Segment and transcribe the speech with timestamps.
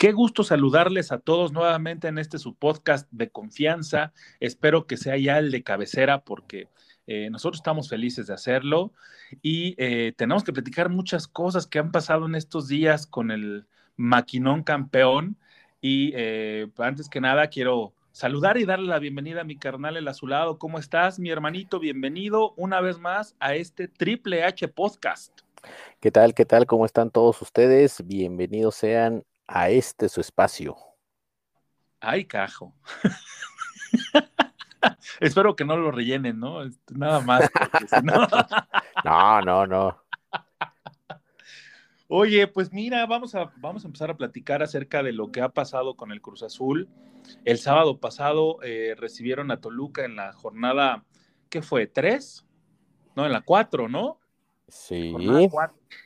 [0.00, 4.14] Qué gusto saludarles a todos nuevamente en este su podcast de confianza.
[4.40, 6.68] Espero que sea ya el de cabecera porque
[7.06, 8.94] eh, nosotros estamos felices de hacerlo
[9.42, 13.66] y eh, tenemos que platicar muchas cosas que han pasado en estos días con el
[13.98, 15.36] maquinón campeón.
[15.82, 20.08] Y eh, antes que nada quiero saludar y darle la bienvenida a mi carnal el
[20.08, 20.58] azulado.
[20.58, 21.78] ¿Cómo estás, mi hermanito?
[21.78, 25.42] Bienvenido una vez más a este Triple H Podcast.
[26.00, 26.32] ¿Qué tal?
[26.32, 26.64] ¿Qué tal?
[26.64, 28.02] ¿Cómo están todos ustedes?
[28.06, 30.76] Bienvenidos sean a este su espacio.
[31.98, 32.72] Ay, cajo.
[35.20, 36.62] Espero que no lo rellenen, ¿no?
[36.62, 37.50] Este, nada más.
[38.04, 38.26] no...
[39.42, 40.04] no, no,
[42.06, 45.48] Oye, pues mira, vamos a, vamos a empezar a platicar acerca de lo que ha
[45.48, 46.88] pasado con el Cruz Azul.
[47.44, 51.04] El sábado pasado eh, recibieron a Toluca en la jornada,
[51.48, 51.86] ¿qué fue?
[51.86, 52.46] ¿Tres?
[53.14, 54.18] No, en la cuatro, ¿no?
[54.68, 55.14] Sí.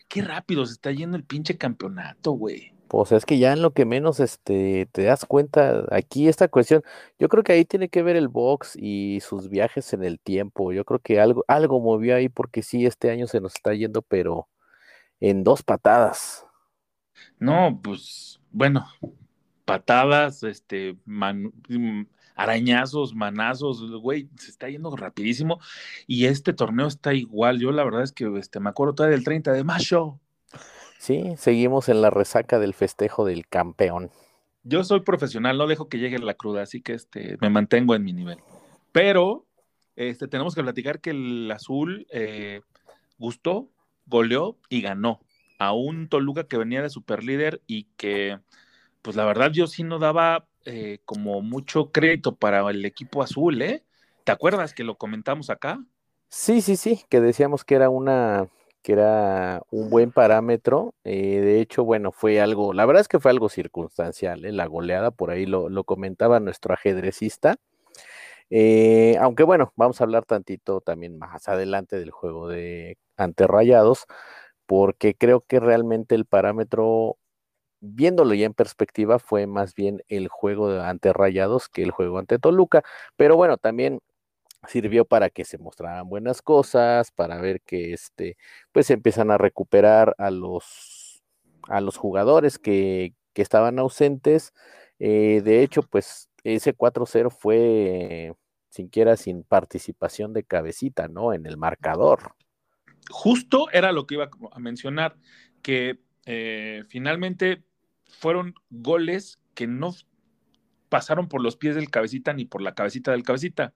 [0.09, 2.74] Qué rápido se está yendo el pinche campeonato, güey.
[2.95, 6.85] Pues es que ya en lo que menos este, te das cuenta, aquí esta cuestión,
[7.19, 10.73] yo creo que ahí tiene que ver el box y sus viajes en el tiempo.
[10.73, 14.01] Yo creo que algo, algo movió ahí porque sí, este año se nos está yendo,
[14.03, 14.49] pero
[15.19, 16.47] en dos patadas.
[17.41, 18.87] No, pues bueno,
[19.65, 22.03] patadas, este, mm,
[22.37, 25.59] arañazos, manazos, güey, se está yendo rapidísimo
[26.07, 27.59] y este torneo está igual.
[27.59, 30.21] Yo la verdad es que este, me acuerdo todavía del 30 de mayo
[31.05, 34.11] Sí, seguimos en la resaca del festejo del campeón.
[34.63, 38.03] Yo soy profesional, no dejo que llegue la cruda, así que este, me mantengo en
[38.03, 38.39] mi nivel.
[38.91, 39.45] Pero
[39.97, 42.63] este, tenemos que platicar que el azul eh,
[43.19, 43.69] gustó,
[44.07, 45.21] goleó y ganó
[45.59, 48.41] a un Toluca que venía de superlíder y que,
[49.03, 53.61] pues la verdad, yo sí no daba eh, como mucho crédito para el equipo azul,
[53.61, 53.83] ¿eh?
[54.25, 55.85] ¿Te acuerdas que lo comentamos acá?
[56.31, 58.49] Sí, sí, sí, que decíamos que era una
[58.85, 60.95] que era un buen parámetro.
[61.05, 64.53] Eh, de hecho, bueno, fue algo, la verdad es que fue algo circunstancial, ¿eh?
[64.53, 67.57] la goleada, por ahí lo, comentaba nuestro ajedrecista.
[68.51, 74.07] Eh, aunque bueno, vamos a hablar tantito también más adelante del juego de ante Rayados,
[74.67, 77.19] porque creo que realmente el parámetro,
[77.81, 82.19] viéndolo ya en perspectiva, fue más bien el juego de ante Rayados que el juego
[82.19, 82.85] ante Toluca.
[83.17, 84.01] Pero bueno, también
[84.69, 88.37] sirvió para que se mostraran buenas cosas, para ver que este,
[88.73, 91.23] pues empiezan a recuperar a los,
[91.69, 94.53] a los jugadores que, que estaban ausentes.
[94.99, 98.35] Eh, de hecho, pues ese 4-0 fue
[98.69, 101.33] siquiera sin participación de cabecita, ¿no?
[101.33, 102.35] En el marcador.
[103.11, 105.17] Justo era lo que iba a mencionar,
[105.63, 107.63] que eh, finalmente
[108.07, 109.95] fueron goles que no
[110.89, 113.73] pasaron por los pies del cabecita ni por la cabecita del cabecita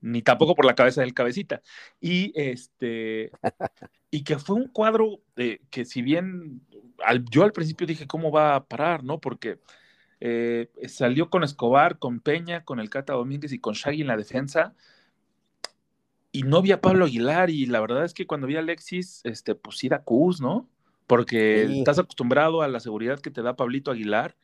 [0.00, 1.62] ni tampoco por la cabeza del cabecita.
[2.00, 3.30] Y este,
[4.10, 5.20] y que fue un cuadro
[5.70, 6.62] que si bien
[7.30, 9.04] yo al principio dije, ¿cómo va a parar?
[9.04, 9.20] ¿No?
[9.20, 9.58] Porque
[10.20, 14.16] eh, salió con Escobar, con Peña, con el Cata Domínguez y con Shaggy en la
[14.16, 14.74] defensa.
[16.32, 19.20] Y no vi a Pablo Aguilar, y la verdad es que cuando vi a Alexis,
[19.24, 20.68] este, pues ir a Cus, ¿no?
[21.08, 24.36] Porque estás acostumbrado a la seguridad que te da Pablito Aguilar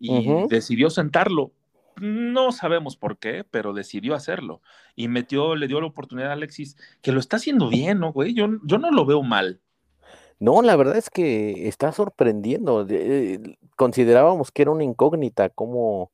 [0.00, 1.52] y decidió sentarlo
[2.00, 4.62] no sabemos por qué, pero decidió hacerlo.
[4.94, 8.34] Y metió, le dio la oportunidad a Alexis, que lo está haciendo bien, ¿no, güey?
[8.34, 9.60] Yo, yo no lo veo mal.
[10.40, 12.86] No, la verdad es que está sorprendiendo.
[13.76, 16.12] considerábamos que era una incógnita cómo,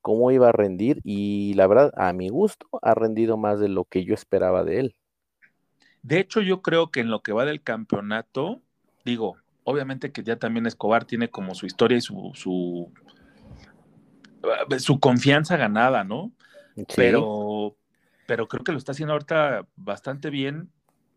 [0.00, 3.84] cómo iba a rendir y la verdad, a mi gusto, ha rendido más de lo
[3.84, 4.96] que yo esperaba de él.
[6.02, 8.62] De hecho, yo creo que en lo que va del campeonato,
[9.04, 13.05] digo, obviamente que ya también Escobar tiene como su historia y su, su eh,
[14.78, 16.32] su confianza ganada, ¿no?
[16.94, 17.76] Pero,
[18.26, 20.70] pero creo que lo está haciendo ahorita bastante bien,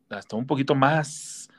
[0.09, 1.49] hasta un poquito más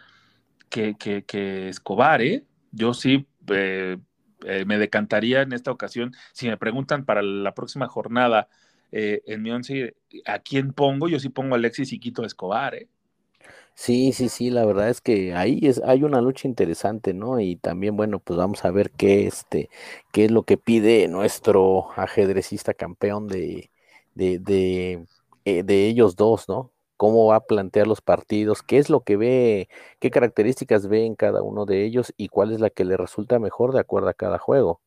[0.69, 2.44] que, que, Escobar, ¿eh?
[2.72, 3.99] Yo sí eh,
[4.44, 8.49] eh, me decantaría en esta ocasión, si me preguntan para la próxima jornada
[8.93, 9.94] en mi once,
[10.26, 11.08] ¿a quién pongo?
[11.08, 12.88] Yo sí pongo a Alexis y quito a Escobar, ¿eh?
[13.75, 17.40] Sí, sí, sí, la verdad es que ahí es, hay una lucha interesante, ¿no?
[17.40, 19.70] Y también, bueno, pues vamos a ver qué, este,
[20.12, 23.70] qué es lo que pide nuestro ajedrecista campeón de,
[24.14, 25.06] de, de,
[25.46, 26.72] eh, de ellos dos, ¿no?
[26.99, 29.69] Cómo va a plantear los partidos, qué es lo que ve,
[29.99, 33.38] qué características ve en cada uno de ellos y cuál es la que le resulta
[33.38, 34.82] mejor de acuerdo a cada juego.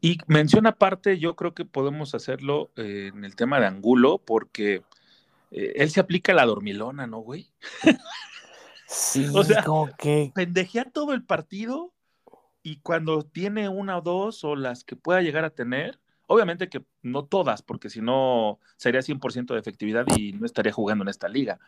[0.00, 4.82] Y menciona aparte, yo creo que podemos hacerlo eh, en el tema de Angulo, porque
[5.56, 7.50] eh, él se aplica la dormilona, ¿no, güey?
[8.86, 11.94] Sí, o sea, como que pendejea todo el partido
[12.62, 16.84] y cuando tiene una o dos o las que pueda llegar a tener, obviamente que
[17.02, 21.28] no todas, porque si no sería 100% de efectividad y no estaría jugando en esta
[21.28, 21.58] liga.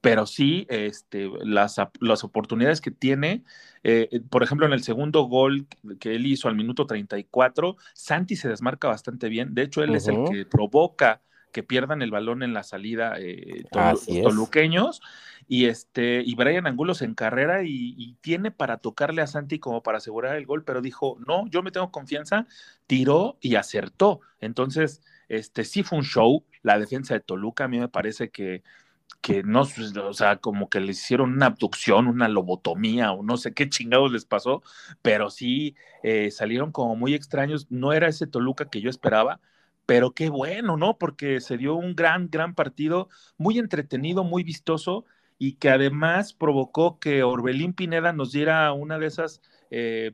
[0.00, 3.42] pero sí este, las, las oportunidades que tiene,
[3.82, 5.66] eh, eh, por ejemplo, en el segundo gol
[5.98, 10.06] que él hizo al minuto 34, Santi se desmarca bastante bien, de hecho él es
[10.06, 13.64] el que provoca que pierdan el balón en la salida eh,
[14.22, 15.00] toluqueños
[15.48, 19.98] y este y Brian Angulos en carrera y, tiene para tocarle a Santi como para
[19.98, 22.46] asegurar el gol, pero dijo, no, yo me tengo confianza,
[22.86, 24.20] tiró y acertó.
[24.40, 28.62] Entonces, este sí fue un show, la defensa de Toluca, a mí me parece que
[29.20, 33.54] que no, o sea, como que le hicieron una abducción, una lobotomía o no sé
[33.54, 34.62] qué chingados les pasó,
[35.02, 37.66] pero sí eh, salieron como muy extraños.
[37.70, 39.40] No era ese Toluca que yo esperaba,
[39.86, 40.98] pero qué bueno, ¿no?
[40.98, 45.04] Porque se dio un gran, gran partido, muy entretenido, muy vistoso
[45.38, 49.40] y que además provocó que Orbelín Pineda nos diera una de esas
[49.70, 50.12] eh,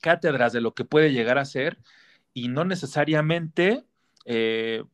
[0.00, 1.78] cátedras de lo que puede llegar a ser
[2.32, 3.84] y no necesariamente
[4.24, 4.84] eh,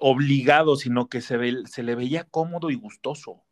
[0.00, 3.42] obligado, sino que se, ve, se le veía cómodo y gustoso.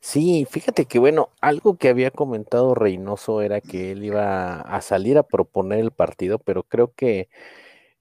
[0.00, 5.18] Sí, fíjate que bueno, algo que había comentado Reynoso era que él iba a salir
[5.18, 7.28] a proponer el partido, pero creo que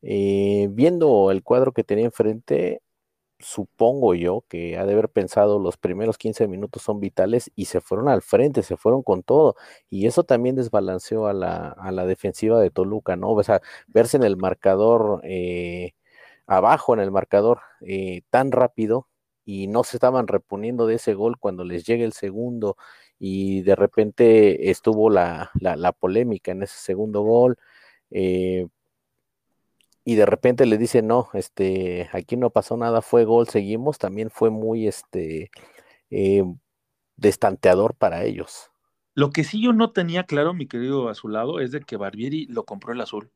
[0.08, 2.82] eh, viendo el cuadro que tenía enfrente,
[3.40, 7.82] supongo yo que ha de haber pensado los primeros 15 minutos son vitales y se
[7.82, 9.56] fueron al frente, se fueron con todo.
[9.90, 13.32] Y eso también desbalanceó a la, a la defensiva de Toluca, ¿no?
[13.32, 15.94] O sea, verse en el marcador, eh,
[16.48, 19.08] abajo en el marcador eh, tan rápido
[19.46, 22.78] y no se estaban reponiendo de ese gol cuando les llega el segundo
[23.20, 27.58] y de repente estuvo la, la, polémica en ese segundo gol.
[28.12, 28.68] Eh,
[30.08, 34.30] y de repente le dice, no, este, aquí no pasó nada, fue gol, seguimos, también
[34.30, 35.50] fue muy, este,
[36.12, 36.44] eh,
[37.18, 38.70] destanteador para ellos.
[39.16, 42.66] Lo que sí yo no tenía claro, mi querido Azulado, es de que Barbieri lo
[42.66, 43.32] compró el azul.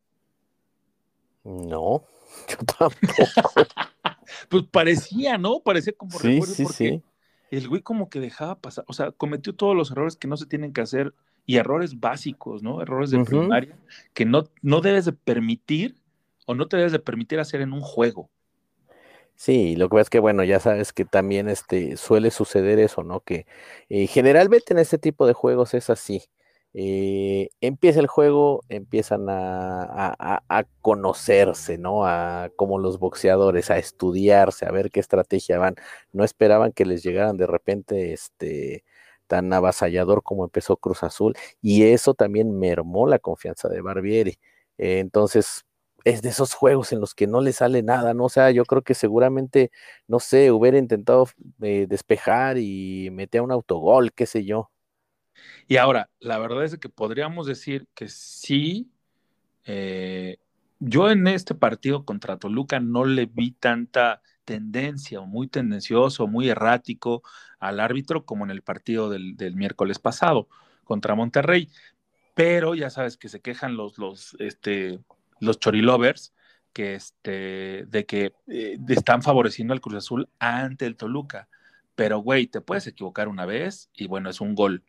[1.43, 2.03] No,
[2.47, 2.93] yo tampoco.
[4.49, 5.61] pues parecía, ¿no?
[5.61, 7.01] Parecía como sí, sí, sí.
[7.49, 10.45] el güey como que dejaba pasar, o sea, cometió todos los errores que no se
[10.45, 11.15] tienen que hacer
[11.47, 12.79] y errores básicos, ¿no?
[12.79, 13.75] Errores de primaria
[14.13, 15.95] que no, no debes de permitir
[16.49, 18.31] o no te debes de permitir hacer en un juego.
[19.35, 23.03] Sí, lo que pasa es que, bueno, ya sabes que también este, suele suceder eso,
[23.03, 23.19] ¿no?
[23.19, 23.45] Que
[23.89, 26.23] eh, generalmente en este tipo de juegos es así.
[26.73, 32.05] Eh, empieza el juego, empiezan a, conocerse, ¿no?
[32.07, 35.75] A, como los boxeadores, a estudiarse, a ver qué estrategia van.
[36.13, 38.83] No esperaban que les llegaran de repente este
[39.27, 44.39] tan avasallador como empezó Cruz Azul, y eso también mermó la confianza de Barbieri.
[44.79, 45.65] Eh, entonces,
[46.05, 48.25] es de esos juegos en los que no le sale nada, ¿no?
[48.25, 49.71] O sea, yo creo que seguramente,
[50.07, 51.27] no sé, hubiera intentado
[51.61, 54.71] eh, despejar y meter un autogol, qué sé yo.
[55.67, 58.91] Y ahora, la verdad es que podríamos decir que sí,
[59.65, 60.37] eh,
[60.79, 66.49] yo en este partido contra Toluca no le vi tanta tendencia o muy tendencioso, muy
[66.49, 67.21] errático
[67.59, 70.47] al árbitro como en el partido del, miércoles pasado
[70.83, 71.69] contra Monterrey.
[72.33, 74.99] Pero ya sabes que se quejan los, los, este,
[75.39, 76.33] los chorilovers,
[76.73, 81.49] que este, de que eh, están favoreciendo al Cruz Azul ante el Toluca.
[81.95, 84.83] Pero, güey, te puedes equivocar una vez y bueno, es un gol.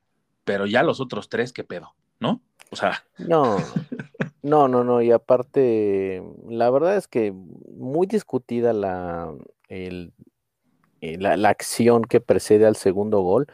[0.44, 1.94] Pero ya los otros tres, ¿qué pedo?
[2.20, 2.42] ¿No?
[2.70, 3.04] O sea.
[3.18, 3.56] No,
[4.42, 5.02] no, no, no.
[5.02, 9.34] Y aparte, la verdad es que muy discutida la,
[9.68, 10.12] el,
[11.00, 13.46] eh, la, la acción que precede al segundo gol,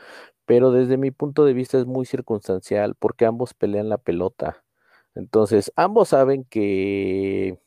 [0.44, 4.64] pero desde mi punto de vista es muy circunstancial porque ambos pelean la pelota.
[5.16, 7.58] Entonces, ambos saben que,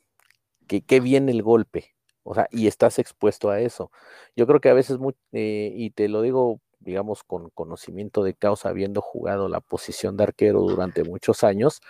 [0.68, 3.92] que, viene el golpe, o sea, y estás expuesto a eso.
[4.36, 5.00] Yo creo que a veces,
[5.34, 10.24] eh, y te lo digo, digamos, con conocimiento de causa, habiendo jugado la posición de
[10.26, 11.82] arquero durante muchos años,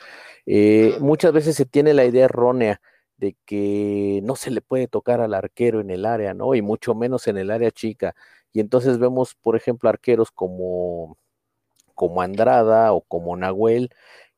[0.45, 2.81] eh, muchas veces se tiene la idea errónea
[3.17, 6.55] de que no se le puede tocar al arquero en el área, ¿no?
[6.55, 8.15] Y mucho menos en el área chica.
[8.53, 11.17] Y entonces vemos, por ejemplo, arqueros como,
[11.95, 13.91] como Andrada o como Nahuel,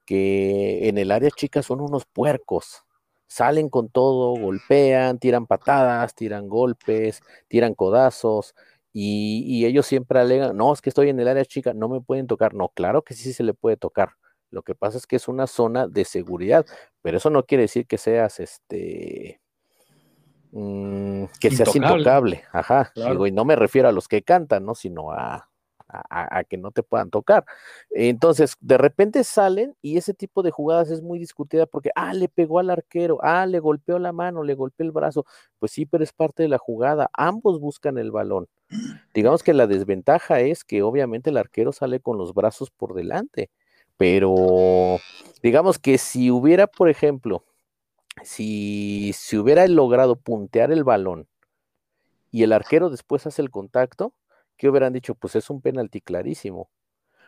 [0.06, 2.84] que en el área chica son unos puercos.
[3.28, 8.56] Salen con todo, golpean, tiran patadas, tiran golpes, tiran codazos.
[8.94, 12.28] Y, ellos siempre alegan, no, es que estoy en el área chica, no me pueden
[12.28, 12.54] tocar.
[12.54, 14.14] No, claro que sí se le puede tocar.
[14.50, 16.66] Lo que pasa es que es una zona de seguridad,
[17.02, 19.40] pero eso no quiere decir que seas este
[20.52, 22.44] mm, que seas intocable.
[22.52, 22.92] Ajá.
[22.96, 24.76] y no me refiero a los que cantan, ¿no?
[24.76, 25.51] Sino a,
[25.92, 27.46] a, que no te puedan tocar.
[27.92, 32.30] Entonces, de repente salen y ese tipo de jugadas es muy discutida porque, ah, le
[32.30, 35.26] pegó al arquero, ah, le golpeó la mano, le golpeó el brazo.
[35.60, 37.10] Pues sí, pero es parte de la jugada.
[37.14, 38.48] Ambos buscan el balón.
[39.14, 43.50] Digamos que la desventaja es que obviamente el arquero sale con los brazos por delante,
[43.98, 44.98] pero
[45.44, 47.44] digamos que si hubiera, por ejemplo,
[48.24, 51.28] si, si hubiera logrado puntear el balón
[52.32, 54.14] y el arquero después hace el contacto,
[54.62, 55.16] ¿qué hubieran dicho?
[55.16, 56.70] Pues es un penalti clarísimo.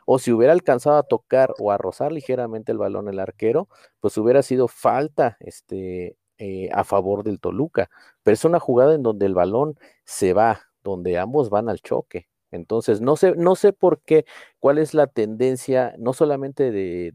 [0.05, 3.69] O si hubiera alcanzado a tocar o a rozar ligeramente el balón el arquero,
[4.01, 7.89] pues hubiera sido falta este, eh, a favor del Toluca.
[8.23, 12.29] Pero es una jugada en donde el balón se va, donde ambos van al choque.
[12.51, 14.25] Entonces, no sé, no sé por qué,
[14.59, 17.11] cuál es la tendencia, no solamente de,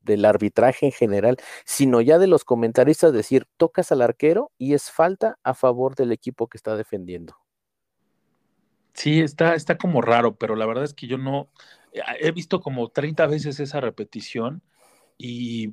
[0.00, 4.90] del arbitraje en general, sino ya de los comentaristas decir, tocas al arquero y es
[4.90, 7.34] falta a favor del equipo que está defendiendo.
[8.98, 11.48] Sí, está, está como raro, pero la verdad es que yo no,
[11.92, 14.60] eh, he visto como 30 veces esa repetición
[15.16, 15.72] y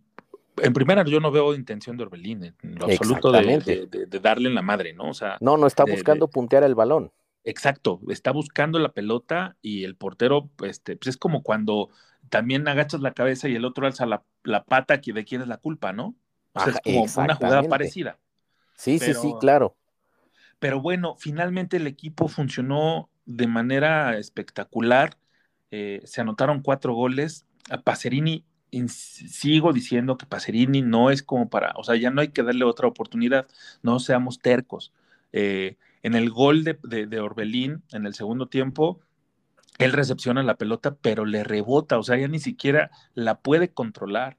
[0.58, 4.62] en primera yo no veo intención de Orbelín en lo absoluto de, darle en la
[4.62, 5.10] madre, ¿no?
[5.10, 7.12] O sea, no, no está buscando puntear el balón.
[7.44, 11.89] Exacto, está buscando la pelota y el portero, este, pues es como cuando
[12.29, 15.58] también agachas la cabeza y el otro alza la, pata que de quién es la
[15.58, 16.13] culpa, ¿no?
[16.53, 18.20] O sea, es como una jugada parecida.
[18.75, 19.75] Sí, sí, sí, claro.
[20.60, 25.17] Pero bueno, finalmente el equipo funcionó de manera espectacular.
[25.72, 27.46] Eh, se anotaron cuatro goles.
[27.70, 28.46] A Pacerini,
[28.88, 32.65] sigo diciendo que Pacerini no es como para, o sea, ya no hay que darle
[32.65, 33.48] otra oportunidad,
[33.82, 34.94] no seamos tercos.
[35.34, 39.01] Eh, en el gol de, Orbelín, en el segundo tiempo,
[39.79, 44.38] él recepciona la pelota, pero le rebota, o sea, ya ni siquiera la puede controlar.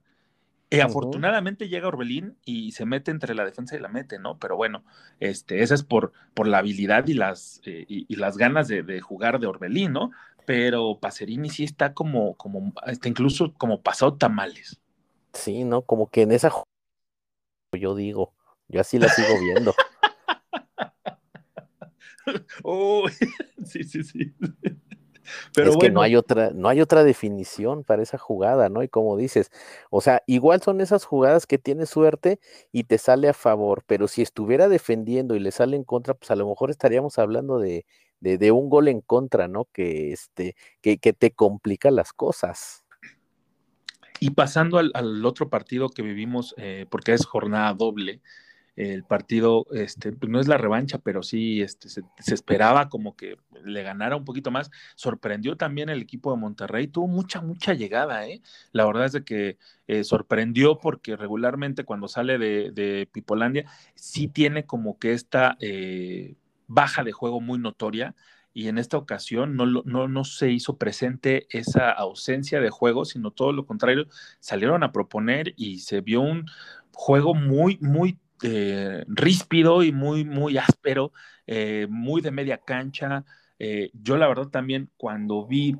[0.68, 4.36] Y afortunadamente llega Orbelín y se mete entre la defensa y la mete, ¿no?
[4.38, 4.84] Pero bueno,
[5.20, 9.38] este, esa es por, por la habilidad y las, eh, y, las ganas de, jugar
[9.38, 10.10] de Orbelín, ¿no?
[10.44, 14.80] Pero Pacerini sí está como, como, está incluso como pasado tamales.
[15.32, 15.82] Sí, ¿no?
[15.82, 16.50] Como que en esa
[17.72, 18.32] yo digo,
[18.68, 19.74] yo así la sigo viendo.
[22.64, 23.08] oh,
[23.64, 24.34] sí, sí, sí.
[25.54, 28.82] Pero es que no hay otra, no hay otra definición para esa jugada, ¿no?
[28.82, 29.50] Y como dices,
[29.90, 32.40] o sea, igual son esas jugadas que tienes suerte
[32.72, 36.30] y te sale a favor, pero si estuviera defendiendo y le sale en contra, pues
[36.30, 37.86] a lo mejor estaríamos hablando de,
[38.20, 39.66] de, un gol en contra, ¿no?
[39.72, 42.84] Que este, que, que te complica las cosas.
[44.20, 48.20] Y pasando al, otro partido que vivimos, eh, porque es jornada doble,
[48.76, 53.38] el partido, este, pues, no es la revancha, pero sí este, se, esperaba como que
[53.64, 54.70] le ganara un poquito más.
[54.94, 58.42] Sorprendió también el equipo de Monterrey, tuvo mucha, mucha llegada, ¿eh?
[58.72, 59.56] La verdad es de que
[59.88, 63.64] eh, sorprendió porque regularmente cuando sale de, Pipolandia,
[63.94, 68.14] sí tiene como que esta eh, baja de juego muy notoria.
[68.52, 73.30] Y en esta ocasión no, no, no se hizo presente esa ausencia de juego, sino
[73.30, 74.06] todo lo contrario,
[74.40, 76.46] salieron a proponer y se vio un
[76.90, 81.12] juego muy, muy eh, ríspido y muy, muy áspero,
[81.46, 83.24] eh, muy de media cancha.
[83.58, 85.76] Eh, yo la verdad también cuando vi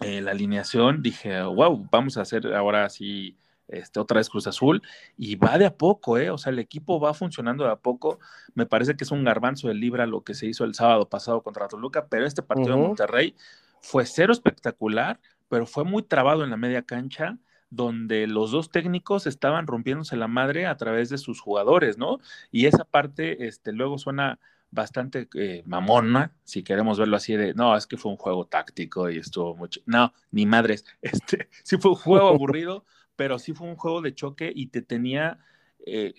[0.00, 4.82] la alineación dije, wow, vamos a hacer ahora sí este, otra vez Cruz Azul
[5.16, 6.30] y va de a poco, ¿eh?
[6.30, 8.18] O sea, el equipo va funcionando de a poco.
[8.54, 11.42] Me parece que es un garbanzo de libra lo que se hizo el sábado pasado
[11.42, 13.34] contra Toluca, pero este partido de Monterrey
[13.80, 17.38] fue cero espectacular, pero fue muy trabado en la media cancha
[17.74, 22.18] donde los dos técnicos estaban rompiéndose la madre a través de sus jugadores, ¿no?
[22.52, 24.38] Y esa parte, este, luego suena
[24.70, 29.08] bastante eh, mamona, si queremos verlo así de, no, es que fue un juego táctico
[29.08, 32.84] y estuvo mucho, no, ni madres, este, sí fue un juego aburrido,
[33.16, 35.38] pero sí fue un juego de choque y te tenía
[35.86, 36.14] eh,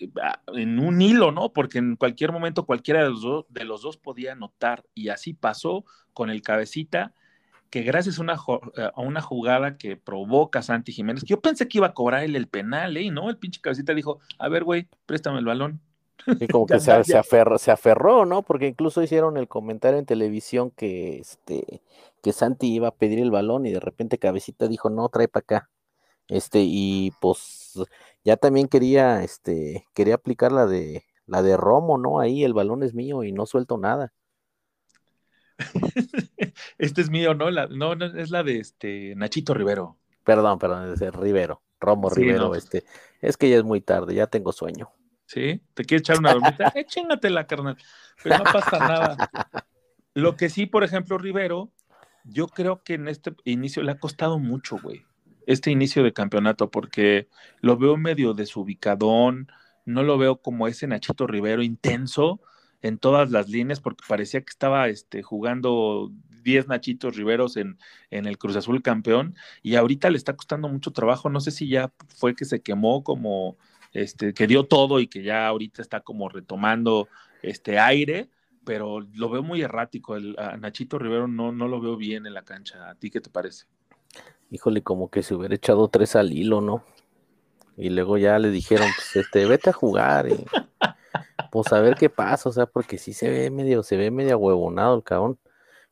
[0.54, 1.52] en un hilo, ¿no?
[1.52, 5.34] Porque en cualquier momento cualquiera de los, dos, de los dos podía anotar y así
[5.34, 7.12] pasó con el cabecita
[7.70, 8.34] que gracias a una,
[8.76, 12.24] eh, a una jugada que provoca Santi Jiménez, que yo pensé que iba a cobrar
[12.24, 13.10] él el penal, ¿eh?
[13.10, 13.30] ¿no?
[13.30, 15.80] El pinche cabecita dijo, a ver, güey, préstame el balón.
[16.40, 18.42] Y como que se, se, aferró, se aferró, ¿no?
[18.42, 21.82] Porque incluso hicieron el comentario en televisión que, este,
[22.22, 25.42] que Santi iba a pedir el balón y de repente Cabecita dijo, no, trae para
[25.42, 25.70] acá.
[26.28, 27.78] Este, y pues
[28.24, 32.18] ya también quería, este, quería aplicar la de, la de Romo, ¿no?
[32.18, 34.12] Ahí el balón es mío y no suelto nada.
[36.78, 37.50] este es mío, ¿no?
[37.50, 39.98] La, no, es la de este Nachito Rivero.
[40.24, 42.84] Perdón, perdón, es Rivero, Romo Rivero, este.
[43.20, 44.90] Es que ya es muy tarde, ya tengo sueño.
[45.26, 45.60] ¿Sí?
[45.74, 46.72] ¿Te quieres echar una dormita?
[46.74, 47.76] eh, la carnal.
[48.22, 49.30] Pero no pasa nada.
[50.14, 51.72] Lo que sí, por ejemplo, Rivero,
[52.24, 55.04] yo creo que en este inicio le ha costado mucho, güey.
[55.46, 57.28] Este inicio de campeonato, porque
[57.60, 59.48] lo veo medio desubicadón,
[59.84, 62.40] no lo veo como ese Nachito Rivero intenso,
[62.86, 66.10] en todas las líneas porque parecía que estaba este, jugando
[66.42, 67.78] 10 Nachitos Riveros en,
[68.10, 71.28] en, el Cruz Azul campeón y ahorita le está costando mucho trabajo.
[71.28, 73.56] No sé si ya fue que se quemó como,
[73.92, 77.08] este, que dio todo y que ya ahorita está como retomando
[77.42, 78.28] este aire,
[78.64, 80.16] pero lo veo muy errático.
[80.16, 82.88] El, Nachito Rivero no, no lo veo bien en la cancha.
[82.88, 83.66] ¿A ti qué te parece?
[84.50, 86.84] Híjole, como que se hubiera echado tres al hilo, ¿no?
[87.76, 90.28] Y luego ya le dijeron, pues, este, vete a jugar.
[90.28, 90.44] Y
[91.62, 94.36] pues a ver qué pasa, o sea, porque sí se ve medio, se ve medio
[94.36, 95.38] huevonado el cabrón.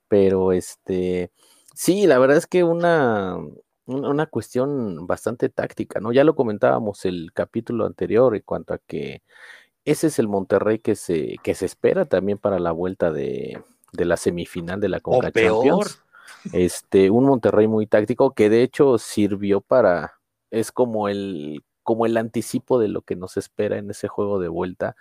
[0.09, 1.31] Pero este,
[1.75, 3.39] sí, la verdad es que una,
[3.87, 6.13] una cuestión bastante táctica, ¿no?
[6.13, 9.23] Ya lo comentábamos el capítulo anterior en cuanto a que
[9.87, 14.19] ese es el Monterrey que se, que se espera también para la vuelta de, la
[14.19, 15.99] semifinal de la Conca Champions.
[16.53, 22.19] Este, un Monterrey muy táctico que de hecho sirvió para, es como el, como el
[22.19, 24.95] anticipo de lo que nos espera en ese juego de vuelta.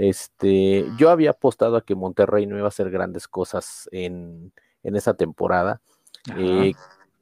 [0.00, 4.50] Este, yo había apostado a que Monterrey no iba a hacer grandes cosas en,
[4.82, 5.82] en esa temporada.
[6.38, 6.72] Eh,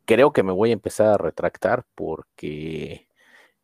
[0.05, 3.09] creo que me voy a empezar a retractar porque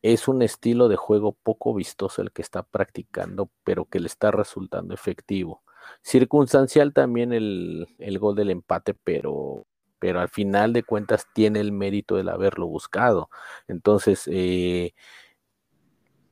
[0.02, 4.32] es un estilo de juego poco vistoso el que está practicando, pero que le está
[4.32, 5.62] resultando efectivo.
[6.02, 7.86] Circunstancial también el,
[8.18, 9.64] gol del empate, pero,
[10.00, 13.30] pero al final de cuentas tiene el mérito del haberlo buscado.
[13.68, 14.92] Entonces, eh,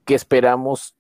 [0.05, 0.97] ¿qué esperamos?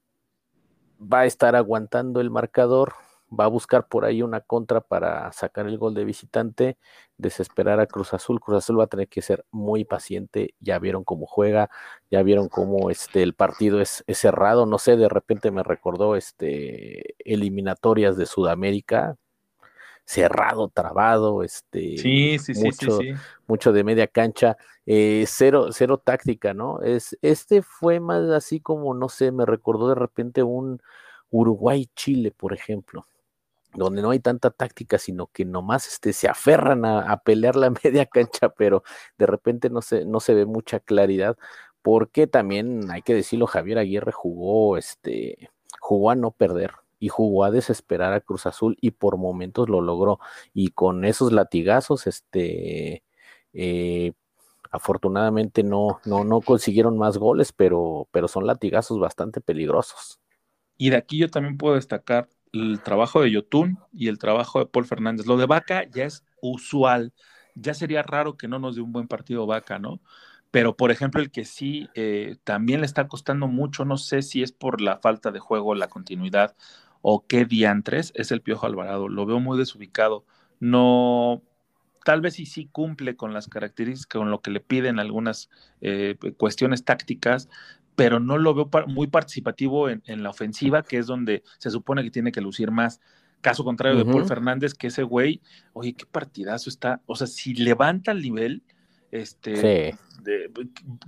[1.02, 2.94] Va a estar aguantando el marcador,
[3.38, 6.78] va a buscar por ahí una contra para sacar el gol de visitante,
[7.16, 8.40] desesperar a Cruz Azul.
[8.40, 10.54] Cruz Azul va a tener que ser muy paciente.
[10.60, 11.70] Ya vieron cómo juega,
[12.10, 14.66] ya vieron cómo este, el partido es, cerrado.
[14.66, 19.16] No sé, de repente me recordó este, eliminatorias de Sudamérica.
[20.04, 23.12] Cerrado, trabado, este, sí, sí, mucho, sí,
[23.46, 26.80] mucho de media cancha, eh, cero, cero táctica, ¿no?
[26.82, 30.82] Es, este fue más así como, no sé, me recordó de repente un
[31.30, 33.06] Uruguay-Chile, por ejemplo
[33.74, 38.06] donde no hay tanta táctica, sino que nomás este, se aferran a, pelear la media
[38.06, 38.82] cancha, pero
[39.18, 41.36] de repente no se, no se ve mucha claridad,
[41.82, 47.42] porque también hay que decirlo, Javier Aguirre jugó, este, jugó a no perder y jugó
[47.42, 50.20] a desesperar a Cruz Azul y por momentos lo logró.
[50.54, 53.02] Y con esos latigazos, este,
[53.52, 54.12] eh,
[54.70, 60.20] afortunadamente no, no, no consiguieron más goles, pero, pero son latigazos bastante peligrosos.
[60.78, 64.66] Y de aquí yo también puedo destacar el trabajo de Yotun y el trabajo de
[64.66, 65.26] Paul Fernández.
[65.26, 67.12] Lo de Vaca ya es usual.
[67.56, 70.00] Ya sería raro que no nos dé un buen partido Vaca, ¿no?
[70.52, 74.42] Pero, por ejemplo, el que sí eh, también le está costando mucho, no sé si
[74.42, 76.54] es por la falta de juego, la continuidad
[77.02, 79.08] o qué diantres, es el Piojo Alvarado.
[79.08, 80.24] Lo veo muy desubicado.
[80.60, 81.42] No,
[82.04, 86.16] tal vez sí sí cumple con las características, con lo que le piden algunas eh,
[86.36, 87.48] cuestiones tácticas,
[87.96, 92.10] pero no lo veo muy participativo en, la ofensiva, que es donde se supone que
[92.10, 93.00] tiene que lucir más.
[93.42, 97.02] Caso contrario de Paul Fernández, que ese güey, oye, qué partidazo está.
[97.06, 98.62] O sea, si levanta el nivel,
[99.10, 100.50] este, de,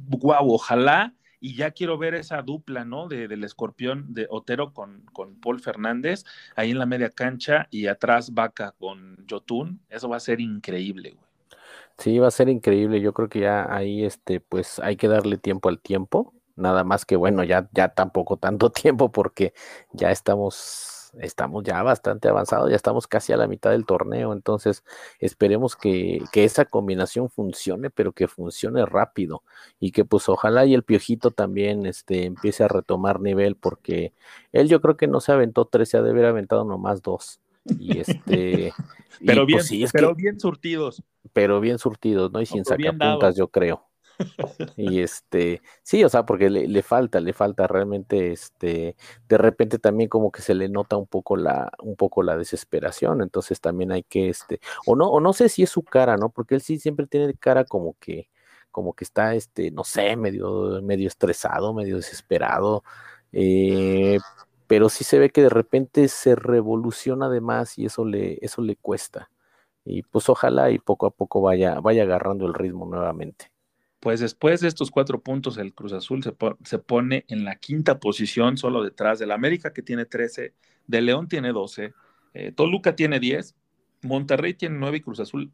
[0.09, 3.07] guau, ojalá, y ya quiero ver esa dupla, ¿no?
[3.07, 6.24] De, del escorpión de Otero con, con Paul Fernández,
[6.57, 11.11] ahí en la media cancha, y atrás Vaca con Jotun, eso va a ser increíble,
[11.11, 11.26] güey.
[11.98, 13.02] Sí, va a ser increíble.
[13.02, 16.33] Yo creo que ya ahí, este, pues hay que darle tiempo al tiempo.
[16.57, 19.52] Nada más que bueno, ya, ya tampoco tanto tiempo porque
[19.92, 24.85] ya estamos, estamos ya bastante avanzados, ya estamos casi a la mitad del torneo, entonces
[25.18, 29.42] esperemos que, que esa combinación funcione, pero que funcione rápido
[29.81, 34.12] y que pues ojalá y el piojito también este, empiece a retomar nivel porque
[34.53, 37.40] él yo creo que no se aventó tres, se ha de haber aventado nomás dos.
[37.79, 38.72] Y este.
[39.24, 41.03] pero bien, pues, pero bien surtidos.
[41.33, 42.42] Pero bien surtidos, ¿no?
[42.42, 43.87] Y sin sacapuntas, yo creo
[44.77, 48.96] y este, sí, o sea, porque le, falta, le falta realmente, este,
[49.29, 53.22] de repente también como que se le nota un poco la, un poco la desesperación,
[53.22, 56.31] entonces también hay que, este, o no, o no sé si es su cara, ¿no?
[56.31, 58.29] Porque él sí siempre tiene cara como que,
[58.70, 62.83] como que está, este, no sé, medio, medio estresado, medio desesperado,
[63.33, 64.18] eh,
[64.66, 68.62] pero sí se ve que de repente se revoluciona de más y eso le, eso
[68.62, 69.31] le cuesta.
[69.85, 73.54] Y pues ojalá y poco a poco vaya, vaya agarrando el ritmo nuevamente.
[74.05, 78.59] Pues después de estos cuatro puntos, el Cruz Azul se, pone en la quinta posición,
[78.59, 80.53] solo detrás del América, que tiene 13,
[80.87, 81.95] de León tiene 12,
[82.35, 83.57] eh, Toluca tiene 10,
[84.03, 85.53] Monterrey tiene 9 y Cruz Azul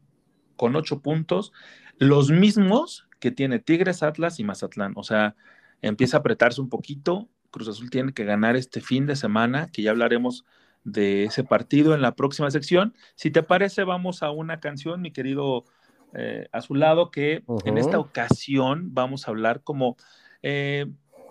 [0.57, 1.53] con 8 puntos,
[1.97, 4.91] los mismos que tiene Tigres, Atlas y Mazatlán.
[4.97, 5.33] O sea,
[5.81, 7.29] empieza a apretarse un poquito.
[7.51, 10.43] Cruz Azul tiene que ganar este fin de semana, que ya hablaremos
[10.83, 12.95] de ese partido en la próxima sección.
[13.15, 15.63] Si te parece, vamos a una canción, mi querido
[16.13, 19.95] eh, a su lado que en esta ocasión vamos a hablar como
[20.41, 20.85] eh,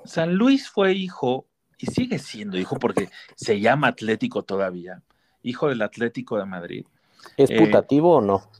[0.04, 1.46] San Luis fue hijo
[1.78, 5.02] y sigue siendo hijo porque se llama Atlético todavía,
[5.42, 6.86] hijo del Atlético de Madrid.
[7.36, 8.50] ¿Es eh, putativo o no?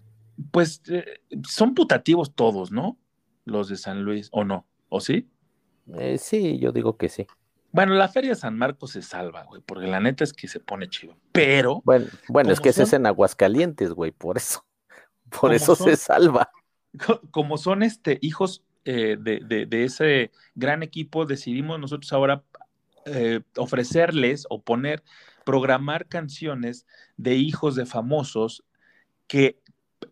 [0.50, 0.82] Pues
[1.48, 2.98] son putativos todos, ¿no?
[3.44, 4.66] Los de San Luis, ¿o no?
[4.88, 5.28] ¿O sí?
[6.18, 7.26] sí, yo digo que sí.
[7.72, 10.88] Bueno, la Feria San Marcos se salva, güey, porque la neta es que se pone
[10.88, 11.16] chido.
[11.32, 11.82] Pero.
[11.84, 14.64] Bueno, bueno es que ese es en Aguascalientes, güey, por eso.
[15.38, 16.50] Por eso se salva.
[17.30, 22.42] Como son este, hijos eh, de, ese gran equipo, decidimos nosotros ahora
[23.06, 25.02] eh, ofrecerles o poner,
[25.44, 28.64] programar canciones de hijos de famosos
[29.26, 29.60] que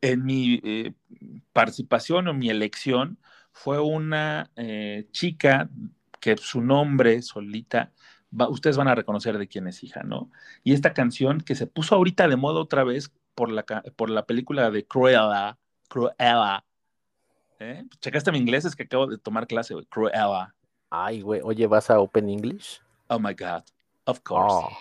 [0.01, 0.93] en mi eh,
[1.53, 3.19] participación o mi elección
[3.53, 4.53] fue una
[5.11, 5.69] chica
[6.21, 7.93] que su nombre solita,
[8.31, 10.31] ustedes van a reconocer de quién es hija, ¿no?
[10.63, 13.63] Y esta canción que se puso ahorita de moda otra vez por la,
[13.95, 15.57] por la película de Cruella,
[15.89, 16.65] Cruella.
[17.61, 17.85] ¿eh?
[18.01, 18.65] ¿Checaste mi inglés?
[18.65, 20.53] Es que acabo de tomar clase, Cruella.
[20.91, 22.83] Ay, güey, oye, ¿vas a Open English?
[23.07, 23.63] Oh my God,
[24.07, 24.53] of course.
[24.53, 24.77] Oh.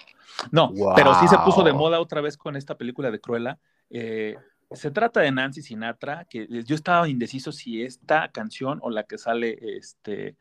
[0.51, 3.59] No, pero sí se puso de moda otra vez con esta película de Cruella.
[3.91, 4.35] Eh,
[4.71, 9.19] se trata de Nancy Sinatra, que yo estaba indeciso si esta canción o la que
[9.19, 10.35] sale este,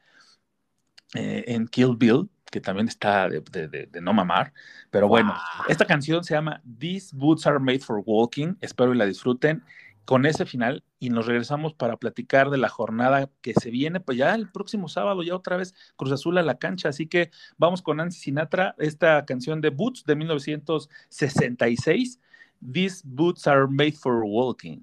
[1.12, 4.52] eh, en Kill Bill, que también está de, no mamar,
[4.90, 5.34] pero bueno,
[5.68, 9.62] esta canción se llama These Boots Are Made for Walking, espero que la disfruten
[10.04, 14.16] con ese final y nos regresamos para platicar de la jornada que se viene, pues
[14.16, 17.82] ya el próximo sábado, ya otra vez Cruz Azul a la cancha, así que vamos
[17.82, 22.20] con Nancy Sinatra, esta canción de Boots de 1966
[22.60, 24.82] These boots are made for walking.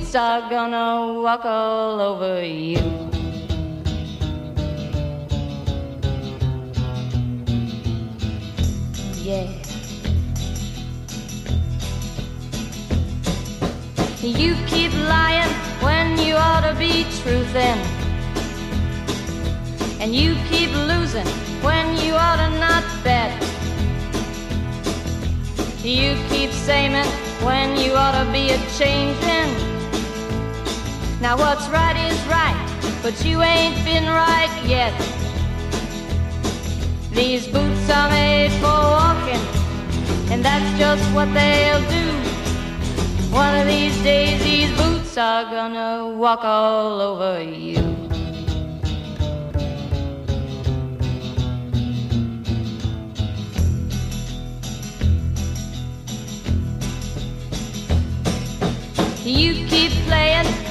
[0.15, 2.81] are gonna walk all over you.
[9.23, 9.47] Yeah.
[14.21, 15.49] You keep lying
[15.81, 17.79] when you ought to be truthing.
[20.01, 21.27] And you keep losing
[21.63, 23.31] when you ought to not bet.
[25.83, 27.05] You keep saying
[27.43, 29.70] when you ought to be a changing.
[31.21, 32.57] Now what's right is right,
[33.03, 34.91] but you ain't been right yet.
[37.11, 39.39] These boots are made for walking,
[40.31, 42.07] and that's just what they'll do.
[43.29, 47.85] One of these days, these boots are gonna walk all over you.
[59.23, 60.70] You keep playing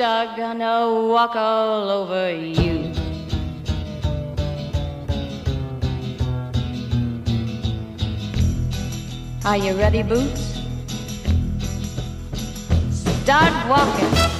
[0.00, 2.90] boots are gonna walk all over you.
[9.44, 10.58] Are you ready, Boots?
[12.90, 14.39] Start walking.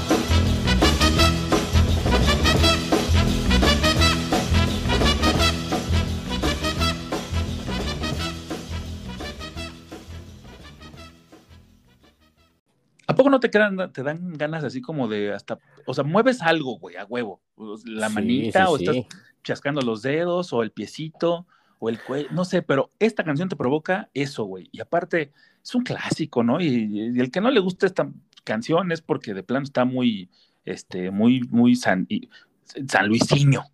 [13.20, 16.40] ¿A poco no te quedan, te dan ganas así como de hasta, o sea, mueves
[16.42, 17.42] algo, güey, a huevo,
[17.84, 18.96] la manita o estás
[19.42, 21.46] chascando los dedos o el piecito?
[21.80, 24.68] o el cuello, no sé, pero esta canción te provoca eso, güey.
[24.70, 26.60] Y aparte, es un clásico, ¿no?
[26.60, 28.08] Y, el que no le gusta esta
[28.44, 30.30] canción es porque de plano está muy,
[30.64, 32.06] este, muy, muy san,
[32.86, 33.64] san Luisinho.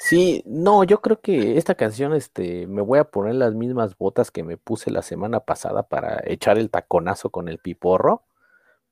[0.00, 4.30] Sí, no, yo creo que esta canción, este, me voy a poner las mismas botas
[4.30, 8.24] que me puse la semana pasada para echar el taconazo con el piporro.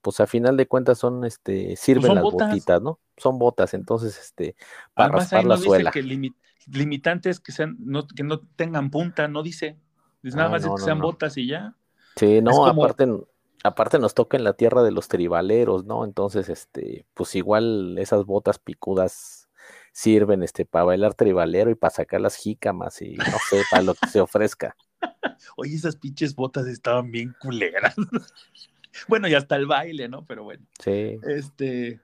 [0.03, 3.01] Pues a final de cuentas son, este, pues sirven las botitas, ¿no?
[3.17, 4.57] Son botas, entonces, este,
[4.95, 5.93] para raspar la suela
[6.67, 9.79] limitantes que sean, no, que no tengan punta, no dice.
[10.23, 11.75] Dice nada ah, más que sean botas y ya.
[12.17, 13.09] Sí, no, aparte,
[13.65, 16.05] aparte nos toca en la tierra de los tribaleros, ¿no?
[16.05, 19.49] Entonces, este, pues igual esas botas picudas
[19.93, 23.95] sirven este para bailar tribalero y para sacar las jícamas y no sé, para lo
[23.95, 24.77] que se ofrezca.
[25.57, 27.95] Oye, esas pinches botas estaban bien culeras.
[29.09, 30.25] bueno, y hasta el baile, ¿no?
[30.27, 30.65] Pero bueno.
[30.79, 31.19] Sí.
[31.27, 32.01] Este,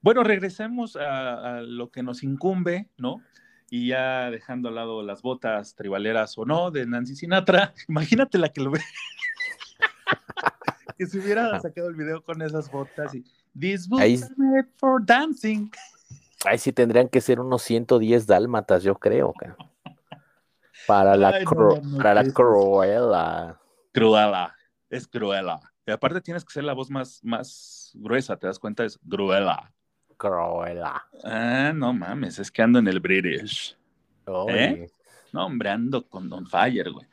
[0.00, 3.22] bueno, regresemos a, a lo que nos incumbe, ¿no?
[3.70, 8.50] y ya dejando al lado las botas tribaleras o no de Nancy Sinatra, imagínate la
[8.50, 8.80] que lo ve.
[10.98, 13.24] que se hubiera sacado el video con esas botas y
[13.58, 15.70] This boots Ahí- are made for dancing.
[16.44, 19.32] Ahí sí tendrían que ser unos 110 dálmatas, yo creo.
[20.86, 23.60] Para la, Ay, no, cru- no, para la cruela.
[23.92, 24.54] Cruela,
[24.90, 25.60] es cruela.
[25.86, 28.84] Y aparte tienes que ser la voz más, más gruesa, ¿te das cuenta?
[28.84, 29.72] Es cruela.
[30.16, 31.04] Cruela.
[31.24, 33.76] Ah, no mames, es que ando en el British.
[34.48, 34.88] ¿Eh?
[35.32, 37.06] No, hombre, ando con Don Fire, güey.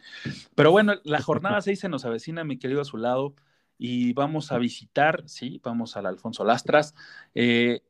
[0.55, 3.33] Pero bueno, la jornada 6 se nos avecina, mi querido Azulado,
[3.77, 6.93] y vamos a visitar, sí, vamos al Alfonso Lastras,
[7.33, 7.81] eh,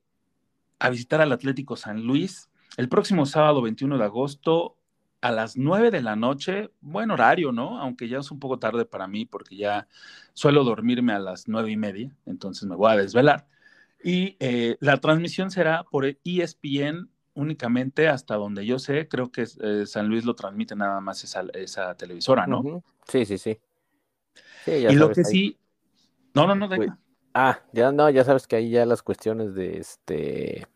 [0.79, 4.77] a visitar al Atlético San Luis el próximo sábado 21 de agosto
[5.21, 7.79] a las 9 de la noche, buen horario, ¿no?
[7.79, 9.87] Aunque ya es un poco tarde para mí porque ya
[10.33, 13.47] suelo dormirme a las nueve y media, entonces me voy a desvelar.
[14.03, 19.85] Y eh, la transmisión será por ESPN únicamente hasta donde yo sé, creo que eh,
[19.85, 22.69] San Luis lo transmite nada más esa, esa televisora, ¿no?
[23.07, 23.59] Sí, sí, sí.
[24.87, 25.57] Y lo que ahí- sí...
[26.33, 26.99] No, no, no, venga.
[27.33, 30.67] Ah, ya no, ya sabes que ahí ya las cuestiones de este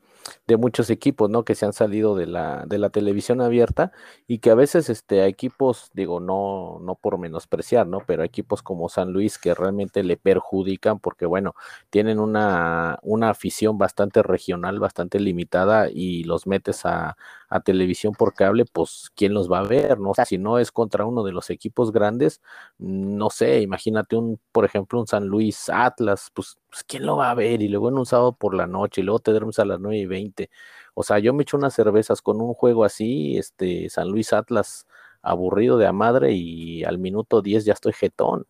[0.47, 1.43] de muchos equipos, ¿no?
[1.45, 3.91] Que se han salido de la, de la televisión abierta
[4.27, 7.99] y que a veces este, a equipos, digo, no, no por menospreciar, ¿no?
[8.05, 11.55] Pero equipos como San Luis que realmente le perjudican porque, bueno,
[11.89, 17.17] tienen una, una afición bastante regional, bastante limitada y los metes a,
[17.49, 20.11] a televisión por cable, pues, ¿quién los va a ver, no?
[20.11, 22.41] O sea, si no es contra uno de los equipos grandes,
[22.77, 27.31] no sé, imagínate un, por ejemplo, un San Luis Atlas, pues, pues, ¿quién lo va
[27.31, 27.61] a ver?
[27.61, 29.97] Y luego en un sábado por la noche, y luego te duermes a las nueve
[29.97, 30.49] y veinte.
[30.93, 34.87] O sea, yo me echo unas cervezas con un juego así, este, San Luis Atlas
[35.21, 38.45] aburrido de a madre y al minuto 10 ya estoy jetón.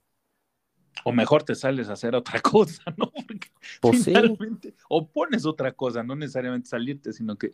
[1.03, 3.11] O mejor te sales a hacer otra cosa, ¿no?
[3.11, 3.49] Porque
[3.81, 4.13] Pues sí.
[4.13, 7.53] finalmente, o pones otra cosa, no necesariamente salirte, sino que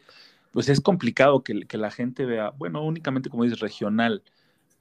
[0.52, 4.24] pues es complicado que, que la gente vea, bueno, únicamente como dices, regional,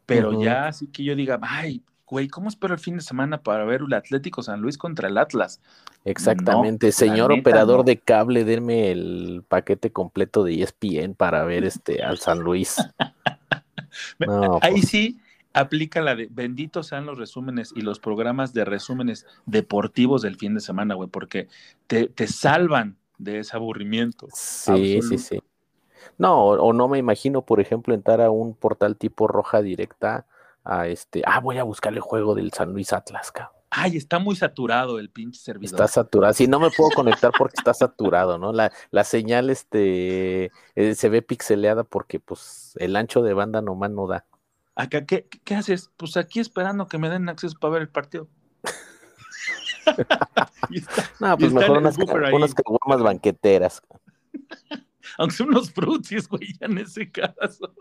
[0.06, 3.64] pero ya así que yo diga, ay, güey, ¿cómo espero el fin de semana para
[3.64, 5.60] ver el Atlético San Luis contra el Atlas?
[6.04, 7.84] Exactamente, señor neta, operador no.
[7.84, 12.76] de cable, denme el paquete completo de ESPN para ver este al San Luis.
[14.20, 15.18] No, Ahí pues, sí
[15.52, 20.54] aplica la de benditos sean los resúmenes y los programas de resúmenes deportivos del fin
[20.54, 21.48] de semana, güey, porque
[21.88, 24.28] te, te salvan de ese aburrimiento.
[24.32, 25.40] sí, sí, sí.
[26.18, 30.26] No, o, o no me imagino, por ejemplo, entrar a un portal tipo roja directa
[30.64, 33.54] a este, ah, voy a buscar el juego del San Luis Atlas, cabrón.
[33.72, 35.74] Ay, está muy saturado el pinche servidor.
[35.74, 36.34] Está saturado.
[36.34, 38.52] Sí, no me puedo conectar porque está saturado, ¿no?
[38.52, 43.92] La, la señal este, eh, se ve pixeleada porque pues el ancho de banda nomás
[43.92, 44.24] no da.
[44.74, 45.90] Acá, ¿qué, qué haces?
[45.96, 48.26] Pues aquí esperando que me den acceso para ver el partido.
[49.86, 50.50] Está-
[51.20, 51.96] No, pues mejor unas,
[52.54, 53.82] caguamas banqueteras.
[55.18, 57.72] Aunque son unos frutsis, güey, ya en ese caso.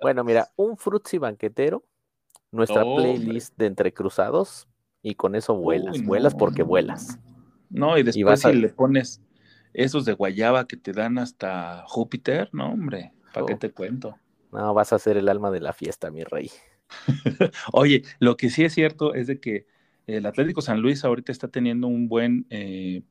[0.00, 1.84] Bueno, mira, un frutzi banquetero,
[2.52, 3.02] nuestra Oh, Hombre.
[3.02, 4.68] playlist de entrecruzados,
[5.02, 7.18] y con eso vuelas, Uy, no, vuelas porque vuelas.
[7.70, 9.20] No, y después vas a- si le pones
[9.72, 13.58] esos de guayaba que te dan hasta Júpiter, no, hombre, ¿para qué Oh.
[13.58, 14.16] te cuento?
[14.52, 16.50] No, vas a ser el alma de la fiesta, mi rey.
[17.72, 19.66] Oye, lo que sí es cierto es de que
[20.06, 23.02] el Atlético San Luis ahorita está teniendo un buen eh,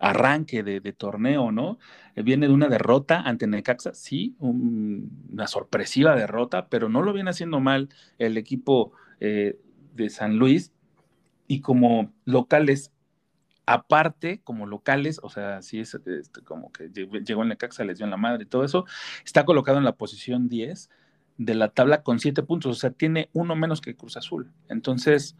[0.00, 1.78] arranque de, torneo, ¿no?
[2.14, 7.12] Eh, Viene de una derrota ante Necaxa, sí, un- una sorpresiva derrota, pero no lo
[7.12, 9.58] viene haciendo mal el equipo eh,
[9.94, 10.72] de San Luis
[11.48, 12.92] y como locales,
[13.66, 17.98] aparte, como locales, o sea, sí es este, como que llegó llegó el Necaxa, les
[17.98, 18.84] dio en la madre y todo eso,
[19.24, 20.90] está colocado en la posición 10
[21.38, 24.52] de la tabla con 7 puntos, o sea, tiene uno menos que Cruz Azul.
[24.68, 25.36] Entonces,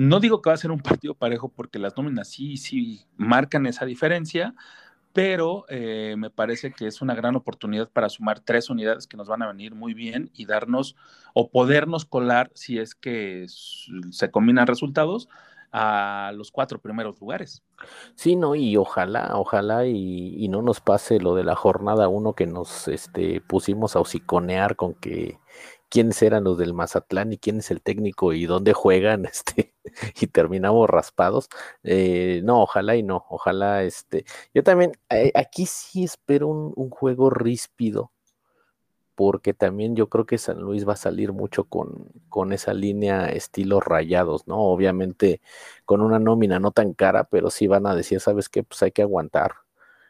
[0.00, 3.66] no digo que va a ser un partido parejo porque las nóminas sí, sí marcan
[3.66, 4.54] esa diferencia,
[5.12, 9.28] pero eh, me parece que es una gran oportunidad para sumar tres unidades que nos
[9.28, 10.96] van a venir muy bien y darnos
[11.34, 15.28] o podernos colar, si es que se combinan resultados,
[15.70, 17.62] a los cuatro primeros lugares.
[18.14, 22.32] Sí, no, y ojalá, ojalá y, y no nos pase lo de la jornada uno
[22.32, 25.38] que nos este, pusimos a hociconear con que
[25.90, 29.74] quiénes eran los del Mazatlán y quién es el técnico y dónde juegan, este,
[30.20, 31.48] y terminamos raspados.
[31.82, 34.24] Eh, no, ojalá y no, ojalá, este,
[34.54, 38.12] yo también, eh, aquí sí espero un, juego ríspido,
[39.14, 43.26] porque también yo creo que San Luis va a salir mucho con, con esa línea
[43.26, 44.58] estilo rayados, ¿no?
[44.58, 45.40] Obviamente
[45.84, 48.62] con una nómina no tan cara, pero sí van a decir, ¿sabes qué?
[48.62, 49.52] Pues hay que aguantar.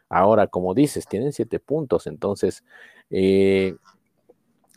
[0.09, 2.63] Ahora, como dices, tienen siete puntos, entonces,
[3.09, 3.75] eh,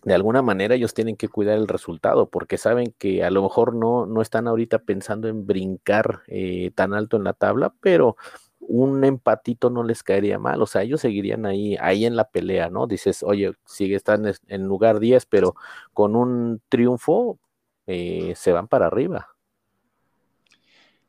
[0.05, 3.75] de alguna manera ellos tienen que cuidar el resultado, porque saben que a lo mejor
[3.75, 8.17] no, no están ahorita pensando en brincar eh, tan alto en la tabla, pero
[8.61, 12.71] un empatito no les caería mal, o sea, ellos seguirían ahí, ahí en la pelea,
[12.71, 12.87] ¿no?
[12.87, 15.55] Dices, oye, sigue están en- lugar 10, pero
[15.93, 17.39] con un triunfo
[17.87, 19.29] eh, se van para arriba.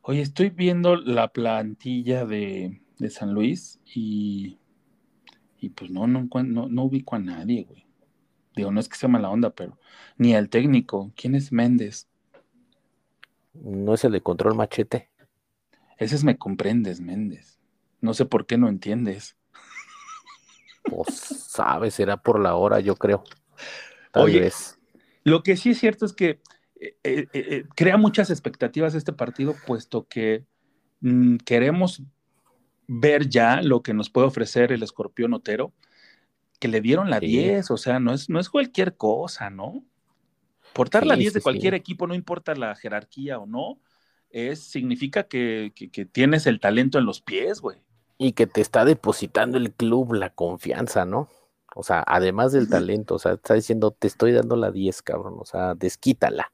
[0.02, 4.58] Oye, estoy viendo la plantilla de, de San Luis y,
[5.60, 7.85] y pues no, no, no, no ubico a nadie, güey.
[8.56, 9.78] Digo, no es que sea mala onda, pero
[10.16, 11.12] ni al técnico.
[11.14, 12.08] ¿Quién es Méndez?
[13.52, 15.10] No es el de control machete.
[15.98, 17.60] Ese es me comprendes, Méndez.
[18.00, 19.36] No sé por qué no entiendes.
[20.84, 21.14] Pues
[21.48, 23.24] sabes, será por la hora, yo creo.
[24.10, 24.78] Tal Oye, vez.
[25.22, 26.40] Lo que sí es cierto es que
[26.80, 30.44] eh, eh, eh, crea muchas expectativas este partido, puesto que
[31.00, 32.02] mm, queremos
[32.86, 35.72] ver ya lo que nos puede ofrecer el escorpión Otero,
[36.56, 37.26] que le dieron la Sí.
[37.26, 39.84] 10, o sea, no es, no es cualquier cosa, ¿no?
[40.72, 43.78] Portar la Sí, 10 de cualquier equipo, no importa la jerarquía o no,
[44.30, 47.78] es, significa que, que- que tienes el talento en los pies, güey.
[48.18, 51.28] Y que te está depositando el club la confianza, ¿no?
[51.74, 55.34] O sea, además del talento, o sea, está diciendo, te estoy dando la 10, cabrón.
[55.38, 56.52] O sea, desquítala.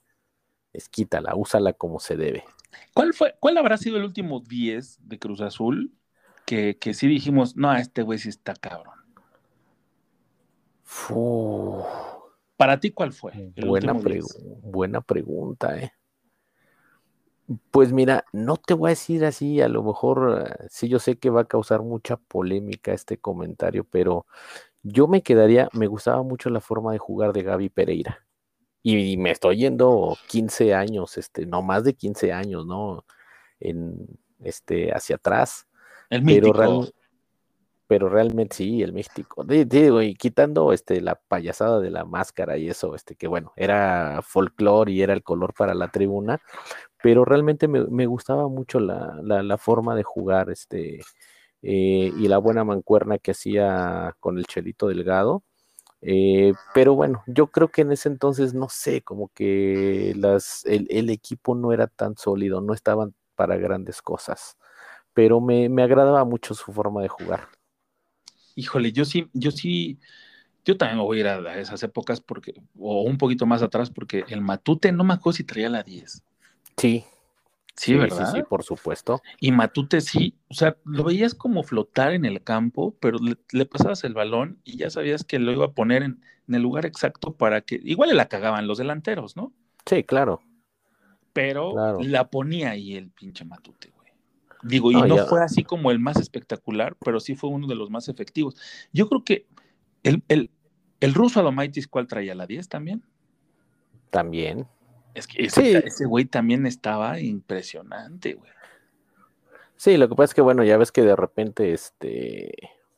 [0.72, 2.44] Desquítala, úsala como se debe.
[2.94, 5.92] ¿Cuál, fue, ¿Cuál habrá sido el último 10 de Cruz Azul
[6.46, 8.94] que, que sí dijimos, no, este güey sí está cabrón?
[12.56, 13.32] Para ti, ¿cuál fue?
[13.56, 14.44] buena, último pregu- 10?
[14.62, 15.92] buena pregunta, ¿eh?
[17.70, 21.18] Pues mira, no te voy a decir así, a lo mejor eh, sí yo sé
[21.18, 24.26] que va a causar mucha polémica este comentario, pero
[24.82, 28.26] yo me quedaría, me gustaba mucho la forma de jugar de Gaby Pereira.
[28.82, 33.04] Y me estoy yendo 15 años, este, no más de 15 años, ¿no?
[33.60, 34.06] En
[34.40, 35.68] este, hacia atrás.
[36.10, 36.88] El Pero, mítico.
[37.92, 39.44] Pero realmente sí, el místico.
[39.44, 43.52] Di- Digo, y quitando este, la payasada de la máscara y eso, este, que bueno,
[43.54, 46.40] era folclore y era el color para la tribuna,
[47.02, 51.00] pero realmente me, me gustaba mucho la, la- forma de jugar, este,
[51.62, 55.42] eh, y la buena mancuerna que hacía con el Chelito Delgado.
[56.02, 60.86] Eh, pero bueno, yo creo que en ese entonces, no sé, como que las, el,
[60.90, 64.56] el equipo no era tan sólido, no estaban para grandes cosas,
[65.14, 67.48] pero me, me agradaba mucho su forma de jugar.
[68.54, 69.98] Híjole, yo sí, yo sí,
[70.64, 74.24] yo también voy a ir a, esas épocas porque, o un poquito más atrás, porque
[74.28, 76.22] el Matute no me acuerdo si traía la 10.
[76.76, 77.04] Sí,
[77.74, 78.30] Sí, ¿verdad?
[78.30, 79.22] Sí, sí, por supuesto.
[79.40, 83.64] Y Matute sí, o sea, lo veías como flotar en el campo, pero le, le
[83.64, 86.86] pasabas el balón y ya sabías que lo iba a poner en, en el lugar
[86.86, 89.52] exacto para que, igual le la cagaban los delanteros, ¿no?
[89.86, 90.42] Sí, claro.
[91.32, 91.98] Pero Claro.
[92.02, 94.01] la ponía ahí el pinche Matute, güey.
[94.62, 97.90] Digo, y No, fue así como el más espectacular, pero sí fue uno de los
[97.90, 98.56] más efectivos.
[98.92, 99.46] Yo creo que
[100.02, 100.50] el, el,
[101.00, 103.02] el ruso Adomaitis, ¿cuál traía la 10 también?
[104.10, 104.66] También.
[105.14, 105.82] Es que ese, Sí.
[105.84, 108.50] ese güey también estaba impresionante, güey.
[109.76, 112.52] Sí, lo que pasa es que, bueno, ya ves que de repente, este,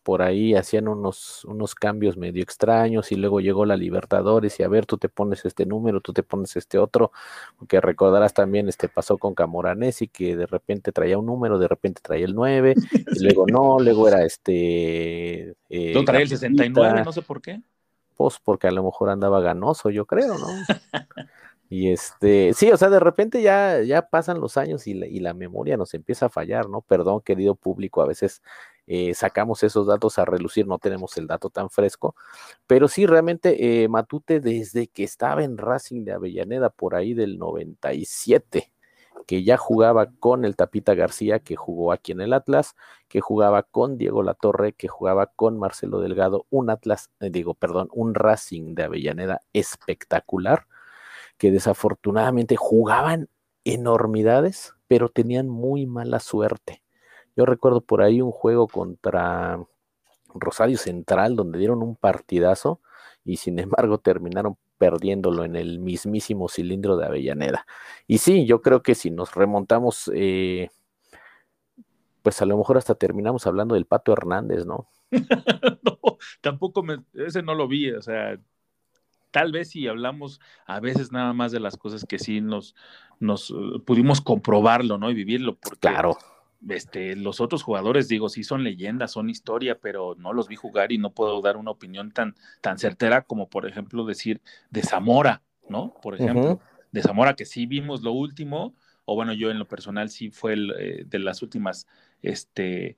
[0.05, 4.69] por ahí hacían unos, unos cambios medio extraños y luego llegó la Libertadores y a
[4.69, 7.11] ver, tú te pones este número, tú te pones este otro,
[7.59, 12.03] porque recordarás también, este, pasó con Camoranesi que de repente traía un número, de repente
[12.05, 12.75] traía el 9,
[13.17, 15.55] y luego no, luego era este...
[15.71, 17.63] eh, traía el Gafetita, 69, no sé por qué.
[18.15, 20.47] Pues porque a lo mejor andaba ganoso, yo creo, ¿no?
[21.71, 25.19] Y este, sí, o sea, de repente ya, ya pasan los años y la, y
[25.19, 26.83] la memoria nos empieza a fallar, ¿no?
[26.83, 28.43] Perdón, querido público, a veces
[28.87, 32.15] eh, sacamos esos datos a relucir, no tenemos el dato tan fresco,
[32.67, 37.39] pero sí, realmente eh, Matute desde que estaba en Racing de Avellaneda por ahí del
[37.39, 38.73] 97,
[39.27, 42.75] que ya jugaba con el Tapita García, que jugó aquí en el Atlas,
[43.09, 47.89] que jugaba con Diego Latorre, que jugaba con Marcelo Delgado, un Atlas, eh, digo, perdón,
[47.93, 50.67] un Racing de Avellaneda espectacular,
[51.39, 53.29] que desafortunadamente jugaban
[53.65, 56.84] enormidades, pero tenían muy mala suerte.
[57.37, 59.59] Yo recuerdo por ahí un juego contra
[60.35, 62.81] Rosario Central donde dieron un partidazo
[63.25, 67.67] y sin embargo terminaron perdiéndolo en el mismísimo cilindro de Avellaneda.
[68.07, 70.71] Y sí, yo creo que si nos remontamos, eh,
[72.23, 74.89] pues a lo mejor hasta terminamos hablando del Pato Hernández, ¿no?
[75.13, 78.39] no, tampoco me, ese no lo vi, o sea,
[79.31, 82.75] tal vez si hablamos a veces nada más de las cosas que sí nos,
[83.21, 85.11] nos uh, pudimos comprobarlo, ¿no?
[85.11, 86.17] Y vivirlo, porque Claro,
[86.69, 90.93] este, los otros jugadores, digo, sí son leyendas, son historia, pero no los vi jugar
[90.93, 94.41] y no puedo dar una opinión tan, tan certera como, por ejemplo, decir
[94.71, 95.95] de Zamora, ¿no?
[96.01, 96.59] Por ejemplo,
[96.93, 100.55] de Zamora, que sí vimos lo último, o bueno, yo en lo personal sí fue
[100.55, 101.87] el, eh, de las últimas,
[102.23, 102.97] este,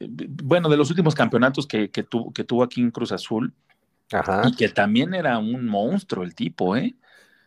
[0.00, 3.54] bueno, de los últimos campeonatos que, que, tu- que tuvo aquí en Cruz Azul,
[4.12, 6.96] ajá, y que también era un monstruo el tipo, ¿eh?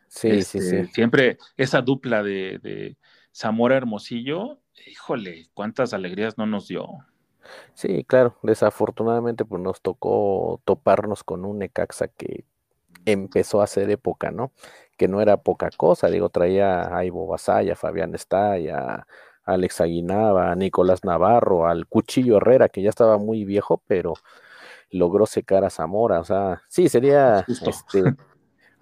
[0.07, 0.89] sí, sí, Este, sí.
[0.93, 2.97] Siempre esa dupla de, de
[3.35, 6.87] Zamora Hermosillo, híjole, cuántas alegrías no nos dio.
[7.73, 12.45] Sí, claro, desafortunadamente pues nos tocó toparnos con un Necaxa que
[13.05, 14.51] empezó a hacer época, ¿no?
[14.97, 19.05] Que no era poca cosa, digo, traía a Ivo Basaya, a Fabián Estaya,
[19.43, 24.13] Alex Aguinaba, a Nicolás Navarro, al Cuchillo Herrera, que ya estaba muy viejo, pero
[24.91, 26.21] logró secar a Zamora.
[26.21, 28.15] O sea, sí, sería este,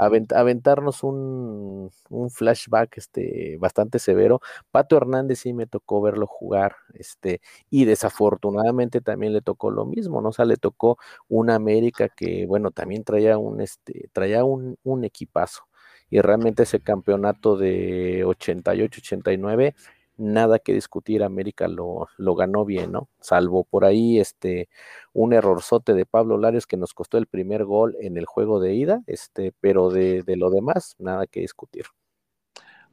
[0.06, 1.90] aventarnos un,
[2.30, 4.42] flashback este, bastante severo.
[4.72, 10.22] Pato Hernández sí me tocó verlo jugar, este, y desafortunadamente también le tocó lo mismo,
[10.22, 10.30] ¿no?
[10.30, 10.98] O sea, le tocó
[11.28, 15.64] una América que, bueno, también traía un, este, traía un, un equipazo.
[16.10, 19.74] Y realmente ese campeonato de 88-89
[20.18, 23.10] nada que discutir, América lo, lo, ganó bien, ¿no?
[23.20, 24.70] Salvo por ahí este
[25.14, 28.76] un errorzote de Pablo Larios que nos costó el primer gol en el juego de
[28.76, 31.86] ida, este, pero de, de lo demás, nada que discutir.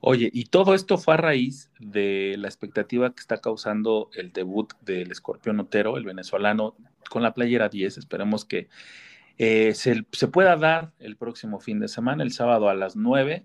[0.00, 4.72] Oye, y todo esto fue a raíz de la expectativa que está causando el debut
[4.80, 6.74] del escorpión Otero, el venezolano,
[7.10, 7.98] con la playera 10.
[7.98, 8.68] Esperemos que
[9.36, 13.44] eh, se, se, pueda dar el próximo fin de semana, el sábado a las 9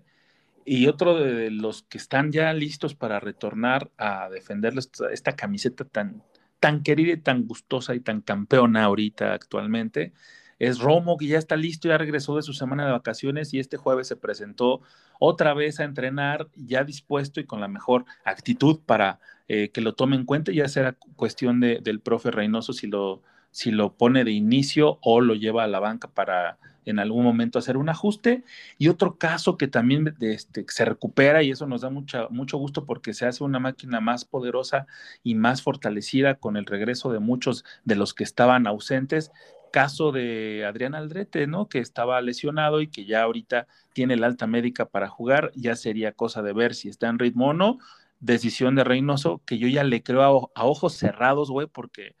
[0.66, 4.74] y otro de los que están ya listos para retornar a defender
[5.12, 6.24] esta, camiseta tan,
[6.58, 10.12] tan querida y tan gustosa y tan campeona ahorita actualmente,
[10.58, 13.76] es Romo, que ya está listo, ya regresó de su semana de vacaciones y este
[13.76, 14.80] jueves se presentó
[15.20, 19.94] otra vez a entrenar, ya dispuesto y con la mejor actitud para eh, que lo
[19.94, 20.52] tome en cuenta.
[20.52, 25.20] Ya será cuestión de, del profe Reynoso si lo, si lo pone de inicio o
[25.20, 28.44] lo lleva a la banca para en algún momento hacer un ajuste.
[28.78, 32.86] Y otro caso que también este, se recupera y eso nos da mucha, mucho gusto
[32.86, 34.86] porque se hace una máquina más poderosa
[35.22, 39.32] y más fortalecida con el regreso de muchos de los que estaban ausentes.
[39.72, 41.68] Caso de Adrián Aldrete, ¿no?
[41.68, 45.50] Que estaba lesionado y que ya ahorita tiene el alta médica para jugar.
[45.54, 47.78] Ya sería cosa de ver si está en ritmo o no.
[48.20, 52.14] Decisión de Reynoso, que yo ya le creo a, a ojos cerrados, güey, porque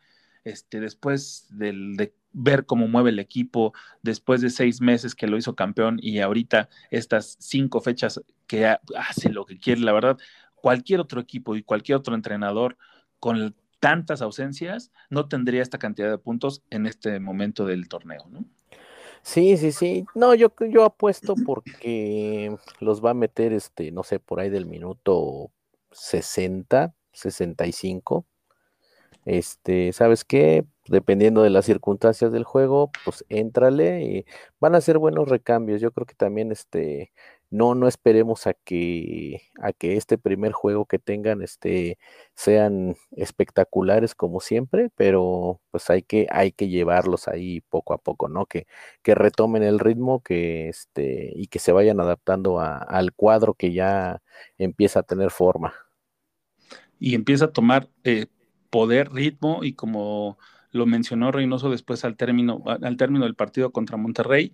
[0.46, 3.72] este, después del, de ver cómo mueve el equipo,
[4.02, 8.66] después de seis meses que lo hizo campeón y ahorita estas cinco fechas que
[8.96, 10.18] hace lo que quiere, la verdad,
[10.54, 12.76] cualquier otro equipo y cualquier otro entrenador
[13.20, 18.44] con tantas ausencias no tendría esta cantidad de puntos en este momento del torneo, ¿no?
[19.22, 20.04] Sí, sí, sí.
[20.14, 24.66] No, yo, yo apuesto porque los va a meter, este, no sé, por ahí del
[24.66, 25.50] minuto
[25.90, 28.26] 60, 65
[29.26, 30.64] este, ¿sabes qué?
[30.88, 34.26] Dependiendo de las circunstancias del juego, pues éntrale y
[34.60, 35.80] van a ser buenos recambios.
[35.80, 37.12] Yo creo que también este
[37.50, 41.98] no no esperemos a que a que este primer juego que tengan este
[42.34, 48.28] sean espectaculares como siempre, pero pues hay que hay que llevarlos ahí poco a poco,
[48.28, 48.46] ¿no?
[48.46, 48.66] Que
[49.02, 54.22] que retomen el ritmo, que este y que se vayan adaptando al cuadro que ya
[54.58, 55.74] empieza a tener forma.
[56.98, 58.26] Y empieza a tomar eh,
[58.76, 60.36] poder, ritmo y como
[60.70, 64.52] lo mencionó Reynoso después al término, al término del partido contra Monterrey,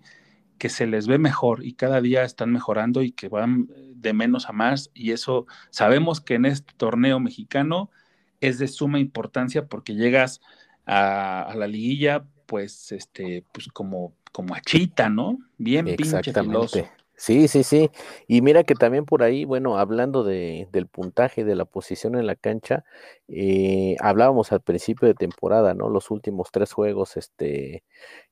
[0.57, 4.47] que se les ve mejor y cada día están mejorando y que van de menos
[4.47, 7.91] a más y eso sabemos que en este torneo mexicano
[8.39, 10.39] es de suma importancia porque llegas
[10.85, 15.37] a, la liguilla pues este pues como como achita, ¿no?
[15.57, 16.87] Bien pinche filoso.
[17.15, 17.89] Sí, sí, sí.
[18.27, 22.25] Y mira que también por ahí, bueno, hablando de, del puntaje, de la posición en
[22.27, 22.83] la cancha,
[23.27, 25.89] eh, hablábamos al principio de temporada, ¿no?
[25.89, 27.83] Los últimos tres juegos, este,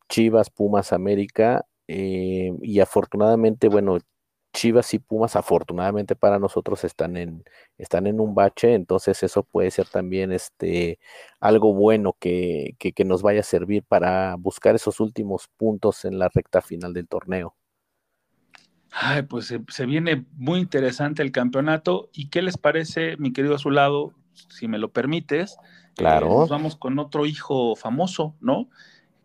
[0.10, 4.00] Chivas, Pumas, América, eh, y afortunadamente, bueno,
[4.54, 7.44] Chivas y Pumas, afortunadamente para nosotros, están en,
[7.78, 11.00] están en un bache, entonces eso puede ser también este,
[11.42, 16.20] algo bueno que, que, que nos vaya a servir para buscar esos últimos puntos en
[16.20, 17.56] la recta final del torneo.
[18.92, 22.10] Ay, pues se, viene muy interesante el campeonato.
[22.14, 25.54] ¿Y qué les parece, mi querido Azulado, si me lo permites?
[25.54, 26.46] Eh, claro.
[26.48, 28.70] vamos con otro hijo famoso, ¿no?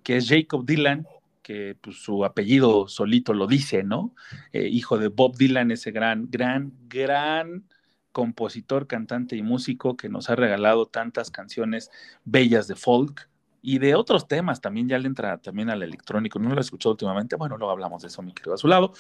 [0.05, 1.07] Que es Jacob Dylan,
[1.43, 4.15] que pues, su apellido solito lo dice, ¿no?
[4.53, 7.65] Eh, hijo de Bob Dylan, ese gran, gran, gran
[8.13, 11.91] compositor, cantante y músico que nos ha regalado tantas canciones
[12.25, 13.29] bellas de folk,
[13.69, 16.39] y de otros temas también ya le entra también al electrónico.
[16.39, 17.35] No lo he escuchado últimamente.
[17.35, 18.93] Bueno, luego hablamos de eso, mi querido a su lado.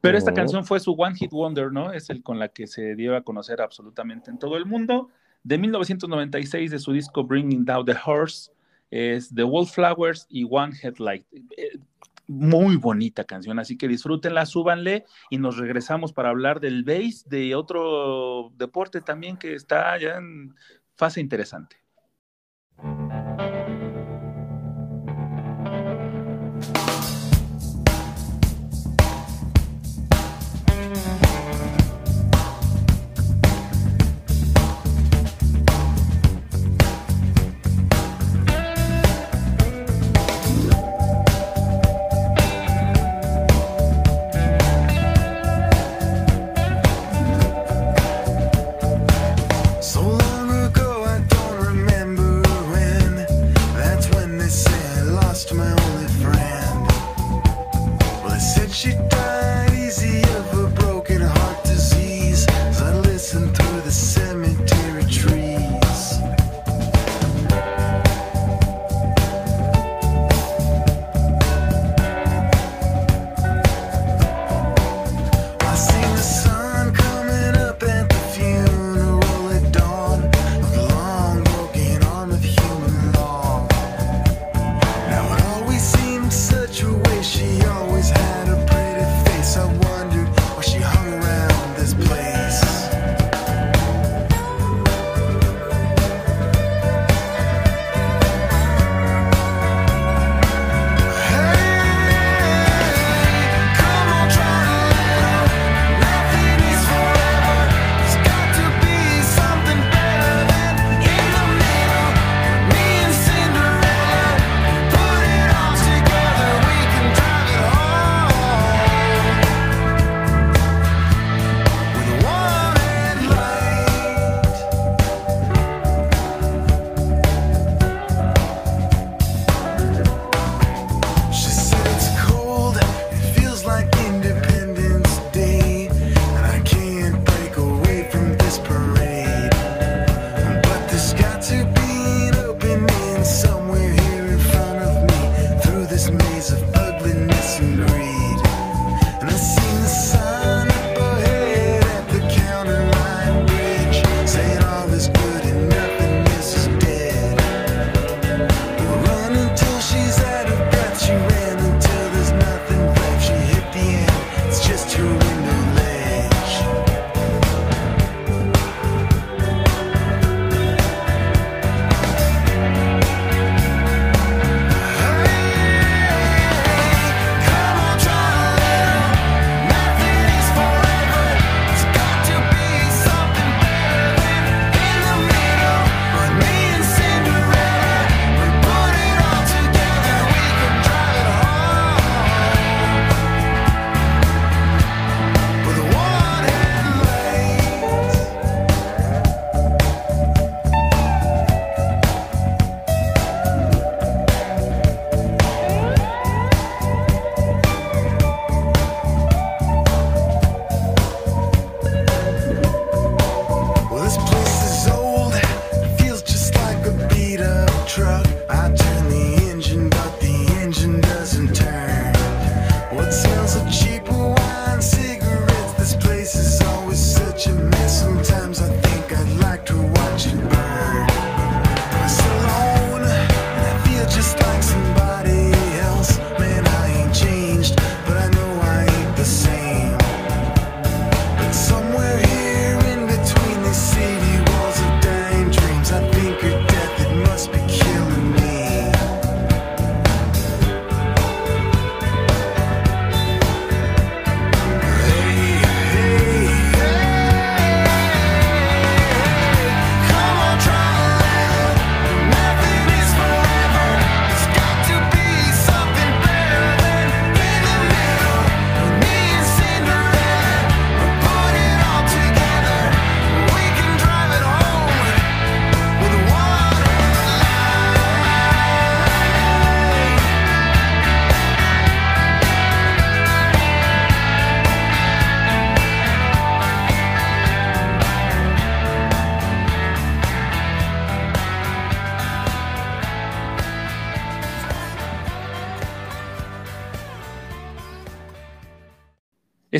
[0.00, 1.92] Pero esta canción fue su One Hit Wonder, ¿no?
[1.92, 5.10] Es el con la que se dio a conocer absolutamente en todo el mundo.
[5.42, 8.50] De 1996, de su disco Bringing Down the Horse,
[8.90, 11.26] es The Wallflowers y One Headlight.
[11.58, 11.78] Eh,
[12.26, 17.54] muy bonita canción, así que disfrútenla, súbanle y nos regresamos para hablar del bass, de
[17.54, 20.54] otro deporte también que está ya en
[20.96, 21.83] fase interesante.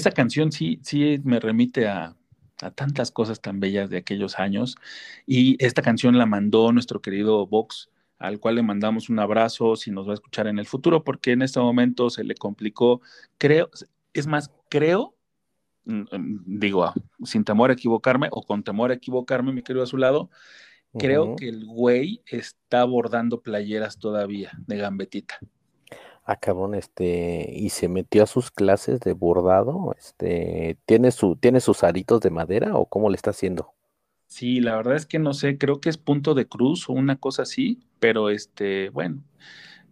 [0.04, 2.14] esa canción sí, sí me remite a,
[2.76, 4.76] tantas cosas tan bellas de aquellos años.
[5.26, 9.90] Y esta canción la mandó nuestro querido Vox, al cual le mandamos un abrazo si
[9.90, 13.00] nos va a escuchar en el futuro, porque en este momento se le complicó,
[13.38, 13.70] creo,
[14.12, 15.14] es más, creo,
[15.84, 16.92] mm, mm, digo,
[17.24, 20.30] sin temor a equivocarme o con temor a equivocarme, mi querido a su lado,
[20.96, 25.38] creo que el güey está bordando playeras todavía de gambetita
[26.24, 31.60] ah, cabrón, este, y se metió a sus clases de bordado, este, ¿tiene, su, ¿tiene
[31.60, 33.72] sus aritos de madera o cómo le está haciendo?
[34.26, 37.16] Sí, la verdad es que no sé, creo que es punto de cruz o una
[37.16, 39.22] cosa así, pero este, bueno,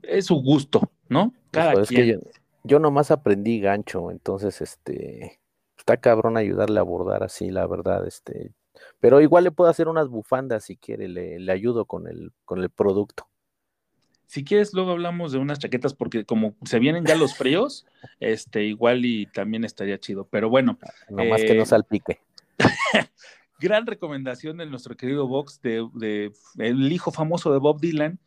[0.03, 1.31] es su gusto, ¿no?
[1.31, 2.21] Pues, Cada pues, quien.
[2.21, 2.31] Que
[2.65, 5.41] yo, nomás aprendí gancho, entonces, este,
[5.77, 8.53] está cabrón ayudarle a bordar así, la verdad, este,
[9.01, 12.61] pero igual le puedo hacer unas bufandas si quiere, le, le ayudo con el, con
[12.61, 13.29] el producto.
[14.33, 17.85] Si quieres, luego hablamos de unas chaquetas, porque como se vienen ya los fríos,
[18.19, 20.27] este, igual y también estaría chido.
[20.31, 20.79] Pero bueno,
[21.11, 22.19] Nomás que Eh, no salpique.
[23.61, 28.21] gran recomendación de nuestro querido Vox, de, de el hijo famoso de Bob Dylan.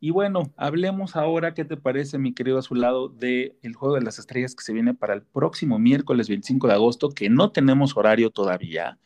[0.00, 4.18] Y bueno, hablemos ahora, ¿qué te parece, mi querido Azulado, de el Juego de las
[4.18, 8.30] Estrellas que se viene para el próximo miércoles 25 de agosto, que no tenemos horario
[8.30, 8.98] todavía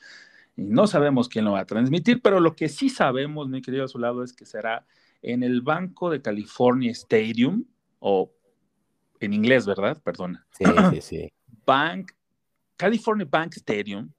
[0.56, 3.84] y no sabemos quién lo va a transmitir, pero lo que sí sabemos, mi querido
[3.84, 4.86] Azulado, es que será
[5.22, 7.64] en el Banco de California Stadium,
[7.98, 8.32] o
[9.20, 10.00] en inglés, ¿verdad?
[10.02, 10.46] Perdona.
[10.52, 11.32] Sí, sí, sí.
[11.64, 12.12] Bank,
[12.76, 14.10] California Bank Stadium,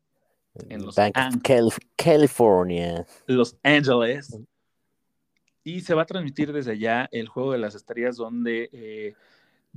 [0.70, 1.16] En Los Bank.
[1.43, 3.06] Calif- California.
[3.28, 4.38] Los Ángeles.
[5.64, 9.14] Y se va a transmitir desde allá el Juego de las Estrellas, donde eh,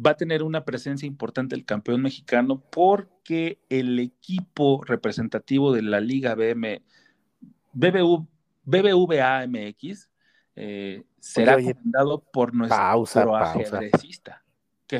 [0.05, 6.01] va a tener una presencia importante el campeón mexicano, porque el equipo representativo de la
[6.01, 6.83] Liga BM,
[7.73, 8.27] BBV,
[8.65, 10.09] BBVA MX
[10.57, 14.43] eh, será oye, comandado por nuestro pausa, ajedrecista.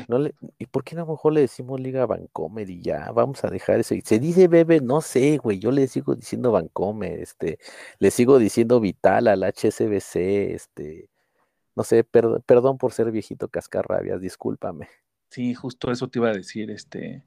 [0.07, 3.11] No le- ¿Y por qué a lo mejor le decimos Liga Vancomer y ya?
[3.11, 3.93] Vamos a dejar eso.
[4.05, 5.59] Se dice Bebe, no sé, güey.
[5.59, 7.59] Yo le sigo diciendo Vancomer, este,
[7.99, 11.09] le sigo diciendo Vital al HSBC, este,
[11.75, 14.87] no sé, per- perdón por ser viejito cascarrabias, discúlpame.
[15.29, 17.23] Sí, justo eso te iba a decir, este,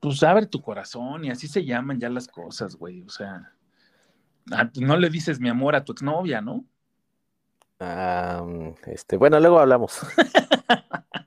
[0.00, 3.52] pues abre tu corazón y así se llaman ya las cosas, güey, o sea,
[4.52, 6.64] a- no le dices mi amor a tu exnovia, ¿no?
[8.86, 10.00] Este, bueno, luego hablamos.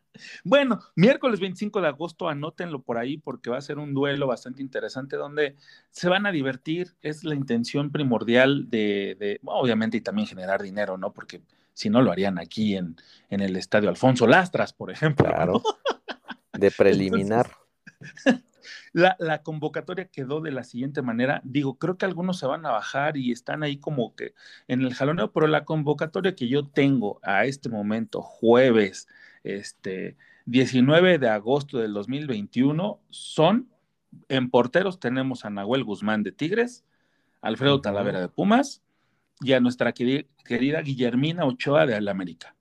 [0.45, 4.61] Bueno, miércoles 25 de agosto, anótenlo por ahí porque va a ser un duelo bastante
[4.61, 5.55] interesante donde
[5.89, 10.97] se van a divertir, es la intención primordial de, de- obviamente, y también generar dinero,
[10.97, 11.11] ¿no?
[11.13, 11.41] Porque
[11.73, 12.95] si no lo harían aquí en,
[13.29, 15.25] en el estadio Alfonso Lastras, por ejemplo.
[15.27, 15.33] ¿no?
[15.33, 15.63] Claro.
[16.53, 17.49] De preliminar.
[18.91, 21.41] La, la convocatoria quedó de la siguiente manera.
[21.43, 24.33] Digo, creo que algunos se van a bajar y están ahí como que
[24.67, 29.07] en el jaloneo, pero la convocatoria que yo tengo a este momento, jueves,
[29.43, 33.69] este, 19 de agosto del 2021, son,
[34.29, 36.83] en porteros tenemos a Nahuel Guzmán de Tigres,
[37.41, 37.81] Alfredo.
[37.81, 38.81] Talavera de Pumas
[39.41, 42.55] y a nuestra queri- querida Guillermina Ochoa de América.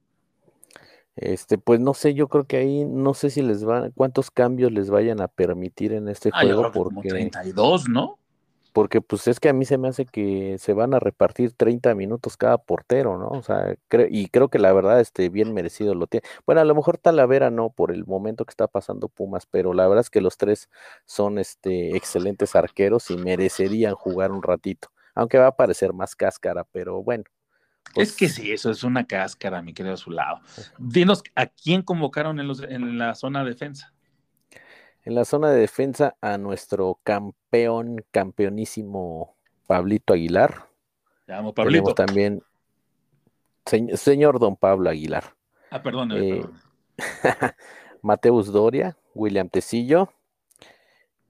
[1.17, 4.73] Este, pues no sé, yo creo que ahí no sé si les van, cuántos cambios
[4.73, 8.19] les vayan a permitir en este Ah, yo juego, creo que como porque, 32, ¿no?
[8.73, 11.95] porque pues es que a mí se me hace que se van a repartir 30
[11.95, 13.29] minutos cada portero, ¿no?
[13.29, 16.27] O sea, cre- y creo que la verdad, este, bien merecido lo tiene.
[16.47, 19.87] Bueno, a lo mejor Talavera no por el momento que está pasando Pumas, pero la
[19.89, 20.71] verdad es que los tres
[21.05, 26.65] son, este, excelentes arqueros y merecerían jugar un ratito, aunque va a parecer más cáscara,
[26.73, 27.25] pero bueno.
[27.95, 30.41] Es que pues, sí, eso es una cáscara, mi querido Zulado.
[30.79, 33.93] Dinos, ¿a quién convocaron en, los- en la zona de defensa?
[35.05, 40.69] En la zona de defensa a nuestro campeón, campeonísimo Pablito Aguilar.
[41.27, 41.93] Te amo, Pablito.
[41.93, 42.43] Tenemos también
[43.67, 45.35] señ- señor don Pablo Aguilar.
[45.71, 46.13] Ah, perdón.
[46.15, 46.45] eh,
[48.03, 50.13] Mateus Doria, William Tecillo,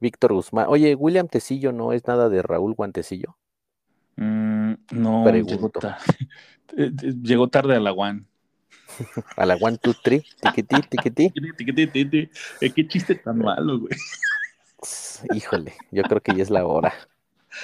[0.01, 0.67] Víctor Guzmán.
[0.69, 3.37] Oye, William Tecillo no es nada de Raúl Guantecillo.
[4.17, 5.97] Mm, no, llegó tarde.
[6.75, 8.25] Eh, eh, Llegó tarde a la One.
[9.37, 11.33] A la one, two, three, tiquití, tiquití.
[12.61, 13.95] Eh, Qué chiste tan malo, güey.
[15.35, 16.93] Híjole, yo creo que ya es la hora.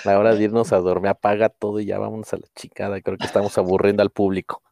[0.05, 1.09] La hora de irnos a dormir.
[1.09, 3.01] Apaga todo y ya vámonos a la chicada.
[3.01, 4.63] Creo que estamos aburriendo al público.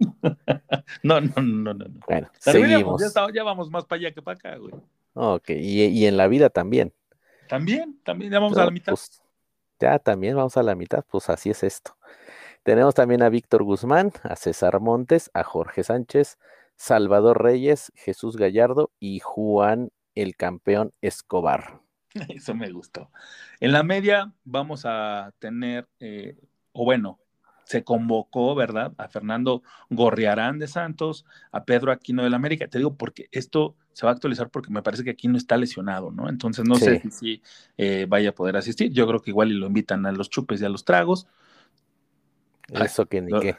[1.03, 1.75] No, no, no, no.
[1.75, 1.87] no.
[2.07, 3.01] Bueno, seguimos.
[3.01, 4.75] Ya, está- ya vamos más para allá que para acá, güey.
[5.15, 6.93] Ok, y, y en la vida también.
[7.49, 8.93] También, también, ya vamos a la mitad.
[8.93, 9.23] pues,
[9.79, 11.97] ya también vamos a la mitad, pues así es esto.
[12.63, 16.39] Tenemos también a Víctor Guzmán, a César Montes, a Jorge Sánchez,
[16.77, 21.81] Salvador Reyes, Jesús Gallardo y Juan el campeón Escobar.
[22.29, 23.11] Eso me gustó.
[23.61, 26.37] En la media vamos a tener, eh,
[26.73, 27.21] o bueno,
[27.65, 28.93] se convocó, ¿verdad?
[28.97, 32.69] A Fernando Gorriarán de Santos, a Pedro Aquino del América.
[32.69, 36.13] Te digo porque esto se va a actualizar porque me parece que Aquino está lesionado,
[36.13, 36.29] ¿no?
[36.29, 37.43] Entonces no sé si, si,
[37.79, 38.93] eh, vaya a poder asistir.
[38.93, 41.27] Yo creo que igual y lo invitan a los chupes y a los tragos,
[42.75, 43.41] Ay, Eso que ni no.
[43.41, 43.57] qué.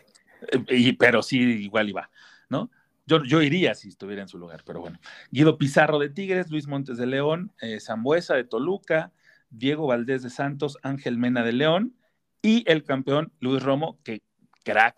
[0.51, 2.11] eh, y- pero sí, igual iba,
[2.49, 2.69] ¿no?
[3.07, 4.99] Yo, yo iría si estuviera en su lugar, pero bueno.
[5.31, 9.11] Guido Pizarro de Tigres, Luis Montes de León, eh, Zambuesa de Toluca,
[9.49, 11.95] Diego Valdés de Santos, Ángel Mena de León
[12.43, 14.21] y el campeón Luis Romo, que
[14.63, 14.97] crack,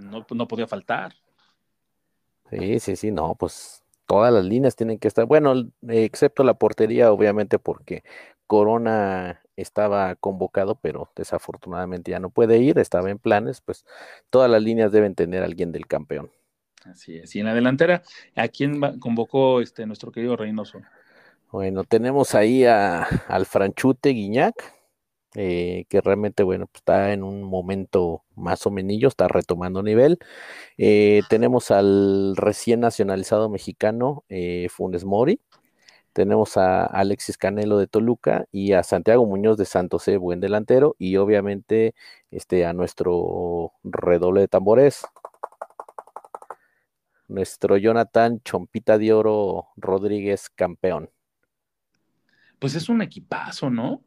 [0.00, 1.14] no, no podía faltar.
[2.50, 5.54] Sí, sí, sí, no, pues todas las líneas tienen que estar, bueno,
[5.88, 8.04] excepto la portería, obviamente, porque
[8.46, 13.84] Corona estaba convocado, pero desafortunadamente ya no puede ir, estaba en planes, pues
[14.30, 16.30] todas las líneas deben tener a alguien del campeón.
[16.84, 17.34] Así es.
[17.36, 18.02] Y en la delantera,
[18.34, 20.80] ¿a quién convocó este, nuestro querido Reynoso?
[21.50, 24.54] Bueno, tenemos ahí a, al Franchute Guiñac,
[25.34, 30.18] eh, que realmente, bueno, pues, está en un momento más o menos, está retomando nivel.
[30.78, 35.40] Eh, tenemos al recién nacionalizado mexicano eh, Funes Mori,
[36.12, 41.16] tenemos a Alexis Canelo de Toluca y a Santiago Muñoz de Santos, buen delantero, y
[41.16, 41.94] obviamente
[42.30, 45.06] este, a nuestro redoble de tambores,
[47.28, 51.10] nuestro Jonathan Chompita de Oro Rodríguez campeón.
[52.58, 54.02] Pues es un equipazo, ¿no?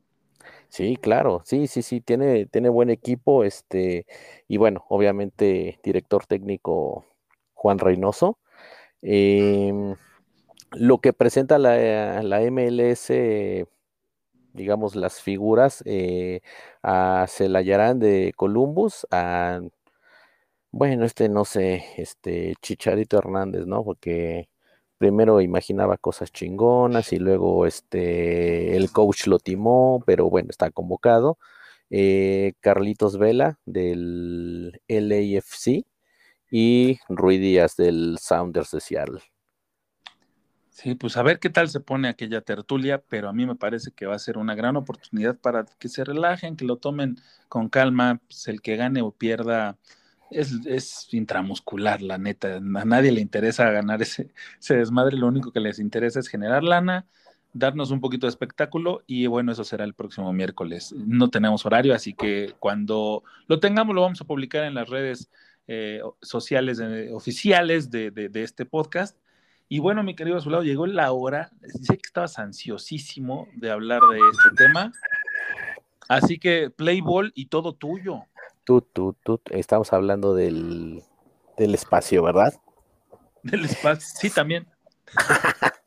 [0.76, 4.05] Sí, claro, sí, sí, sí, tiene, tiene buen equipo, este,
[4.49, 7.05] y bueno, obviamente director técnico
[7.53, 8.39] Juan Reynoso.
[9.01, 9.95] Em,
[10.73, 13.67] lo que presenta la, la MLS,
[14.53, 16.41] digamos, las figuras eh,
[16.84, 19.61] a Celayarán de Columbus, a,
[20.71, 23.84] bueno, este no sé, este Chicharito Hernández, ¿no?
[23.84, 24.49] Porque
[24.97, 31.37] primero imaginaba cosas chingonas y luego este el coach lo timó, pero bueno, está convocado.
[31.89, 35.85] Eh, Carlitos Vela del LAFC
[36.49, 39.21] y Rui Díaz del Sounders de Seattle.
[40.69, 43.91] Sí, pues a ver qué tal se pone aquella tertulia, pero a mí me parece
[43.91, 47.15] que va a ser una gran oportunidad para que se relajen, que lo tomen
[47.47, 49.77] con calma, pues el que gane o pierda
[50.32, 55.59] es, intramuscular, la neta, a nadie le interesa ganar ese, ese desmadre, lo único que
[55.59, 57.05] les interesa es generar lana,
[57.53, 60.93] darnos un poquito de espectáculo y bueno, eso será el próximo miércoles.
[60.97, 65.30] No tenemos horario, así que cuando lo tengamos lo vamos a publicar en las redes
[65.67, 69.17] eh, sociales eh, oficiales de, de, de este podcast.
[69.67, 71.49] Y bueno, mi querido Azulado, llegó la hora.
[71.82, 74.91] Sé que estabas ansiosísimo de hablar de este tema.
[76.07, 78.26] Así que play ball y todo tuyo.
[78.66, 81.03] Tú, tú, tú, estamos hablando del,
[81.55, 82.53] del espacio, ¿verdad?
[83.43, 84.07] Del espacio.
[84.20, 84.68] Sí, también.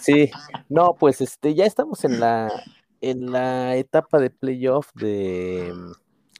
[0.00, 0.30] Sí,
[0.68, 2.50] no, pues este, ya estamos en la,
[3.00, 5.72] en la etapa de playoff de,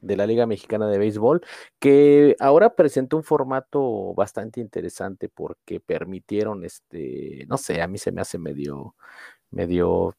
[0.02, 1.42] de la Liga Mexicana de Béisbol,
[1.78, 8.12] que ahora presentó un formato bastante interesante porque permitieron, este, no sé, a mí se
[8.12, 8.96] me hace medio,
[9.50, 10.16] medio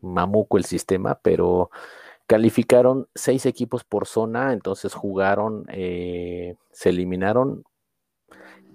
[0.00, 1.70] mamuco el sistema, pero
[2.32, 7.62] calificaron seis equipos por zona, entonces jugaron, eh, se eliminaron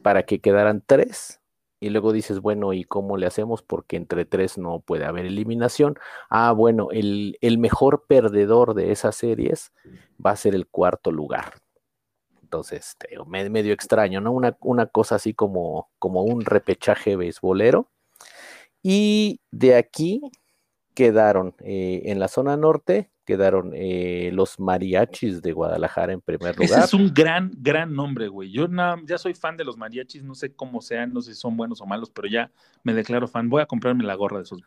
[0.03, 1.41] para que quedaran tres.
[1.79, 3.63] Y luego dices, bueno, ¿y cómo le hacemos?
[3.63, 5.97] Porque entre tres no puede haber eliminación.
[6.29, 9.73] Ah, bueno, el, el mejor perdedor de esas series
[10.23, 11.53] va a ser el cuarto lugar.
[12.43, 14.33] Entonces, te digo, me- medio extraño, ¿no?
[14.33, 17.89] Una, una cosa así como, como un repechaje beisbolero.
[18.83, 20.21] Y de aquí
[20.93, 26.65] quedaron eh, en la zona norte, quedaron eh, los mariachis de Guadalajara en primer Ese
[26.73, 26.83] lugar.
[26.85, 28.51] es un gran, gran nombre, güey.
[28.51, 31.39] Yo na- ya soy fan de los mariachis, no sé cómo sean, no sé si
[31.41, 32.49] son buenos o malos, pero ya
[32.83, 33.49] me declaro fan.
[33.49, 34.61] Voy a comprarme la gorra de esos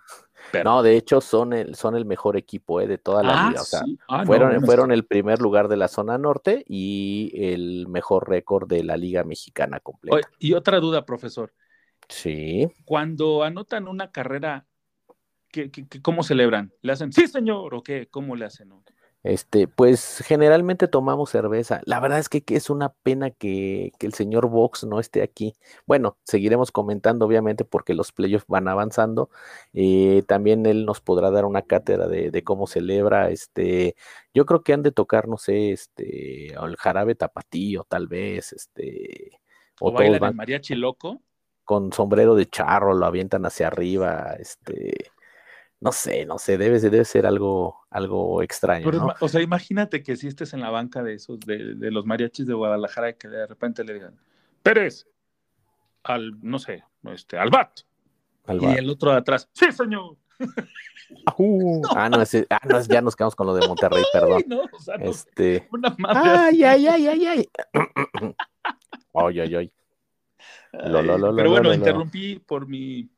[0.52, 0.72] perros.
[0.72, 3.62] No, de hecho son el, son el mejor equipo eh, de toda la Ah, liga.
[3.62, 3.98] O sea, sí.
[4.08, 8.68] Ah, no, fueron, fueron el primer lugar de la zona norte y el mejor récord
[8.68, 10.16] de la liga mexicana completa.
[10.16, 11.52] Oye, y otra duda, profesor.
[12.08, 12.68] Sí.
[12.84, 14.66] Cuando anotan una carrera,
[15.50, 16.72] ¿qué, qué- qué- cómo celebran?
[16.82, 17.74] ¿Le hacen sí, señor?
[17.74, 18.08] ¿O qué?
[18.10, 18.68] ¿Cómo le hacen?
[18.68, 18.82] no?
[19.22, 21.82] Este, pues generalmente tomamos cerveza.
[21.84, 25.22] La verdad es que, que es una pena que, que el señor Vox no esté
[25.22, 25.52] aquí.
[25.84, 29.28] Bueno, seguiremos comentando, obviamente, porque los playoffs van avanzando.
[29.74, 33.28] Eh, también él nos podrá dar una cátedra de, de cómo celebra.
[33.28, 33.94] Este,
[34.32, 39.38] yo creo que han de tocar, no sé, este, el jarabe tapatío, tal vez, este,
[39.80, 41.20] ¿O, o bailan el mariachi loco?
[41.64, 45.12] con sombrero de charro, lo avientan hacia arriba, este,
[45.80, 49.14] no sé, no sé, debe, debe ser algo, algo extraño, Pero, ¿no?
[49.20, 52.46] o sea, imagínate que si estés en la banca de esos, de, de los mariachis
[52.46, 54.14] de Guadalajara, y que de repente le digan,
[54.62, 55.06] Pérez,
[56.02, 57.80] al, no sé, este, al bat.
[58.46, 58.78] Al Y bar.
[58.78, 60.16] el otro de atrás, sí, señor.
[61.96, 64.36] Ah, no, ese- ah, no, ya nos quedamos con lo de Monterrey, perdón.
[64.38, 65.68] Ay, no, o sea, no, Este.
[65.72, 65.96] una.
[66.08, 67.48] Ay, ay, ay, ay, ay.
[69.14, 69.72] Ay, ay, ay.
[70.72, 71.74] Lo, lo, lo, pero lo, bueno, lo, lo.
[71.74, 73.08] interrumpí por mi.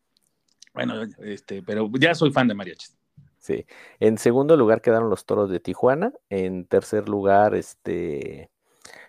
[0.74, 2.96] Bueno, este, pero ya soy fan de mariachis.
[3.38, 3.66] Sí.
[4.00, 6.12] En segundo lugar quedaron los toros de Tijuana.
[6.30, 8.50] En tercer lugar, este.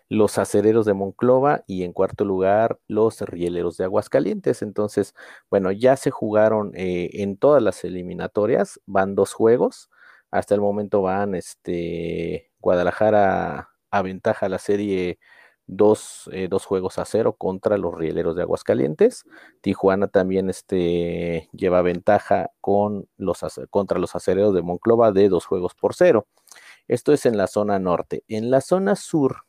[0.09, 4.61] Los acereros de Monclova y en cuarto lugar los rieleros de Aguascalientes.
[4.61, 5.15] Entonces,
[5.49, 9.89] bueno, ya se jugaron eh, en todas las eliminatorias, van dos juegos.
[10.29, 15.19] Hasta el momento van este, Guadalajara aventaja la serie
[15.67, 19.25] dos, eh, dos juegos a cero contra los rieleros de Aguascalientes.
[19.61, 23.39] Tijuana también este, lleva ventaja con los,
[23.69, 26.27] contra los acereros de Monclova de dos juegos por cero.
[26.87, 28.23] Esto es en la zona norte.
[28.27, 29.43] En la zona sur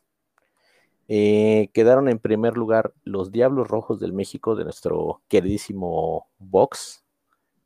[1.07, 7.03] eh, quedaron en primer lugar los Diablos Rojos del México de nuestro queridísimo Vox.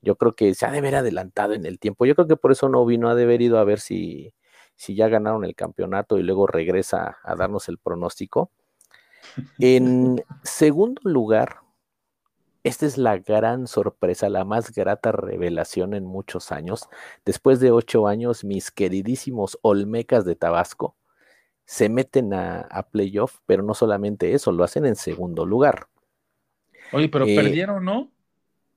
[0.02, 2.06] Yo creo que se ha de haber adelantado en el tiempo.
[2.06, 4.34] Yo creo que por eso no vino, ha de haber ido a ver si,
[4.80, 8.49] si ya ganaron el campeonato y luego regresa a darnos el pronóstico.
[9.59, 11.59] En segundo lugar,
[12.63, 16.89] esta es la gran sorpresa, la más grata revelación en muchos años.
[17.25, 20.95] Después de ocho años, mis queridísimos Olmecas de Tabasco
[21.65, 25.88] se meten a, a playoff, pero no solamente eso, lo hacen en segundo lugar.
[26.91, 28.11] Oye, pero Eh, perdieron, ¿no?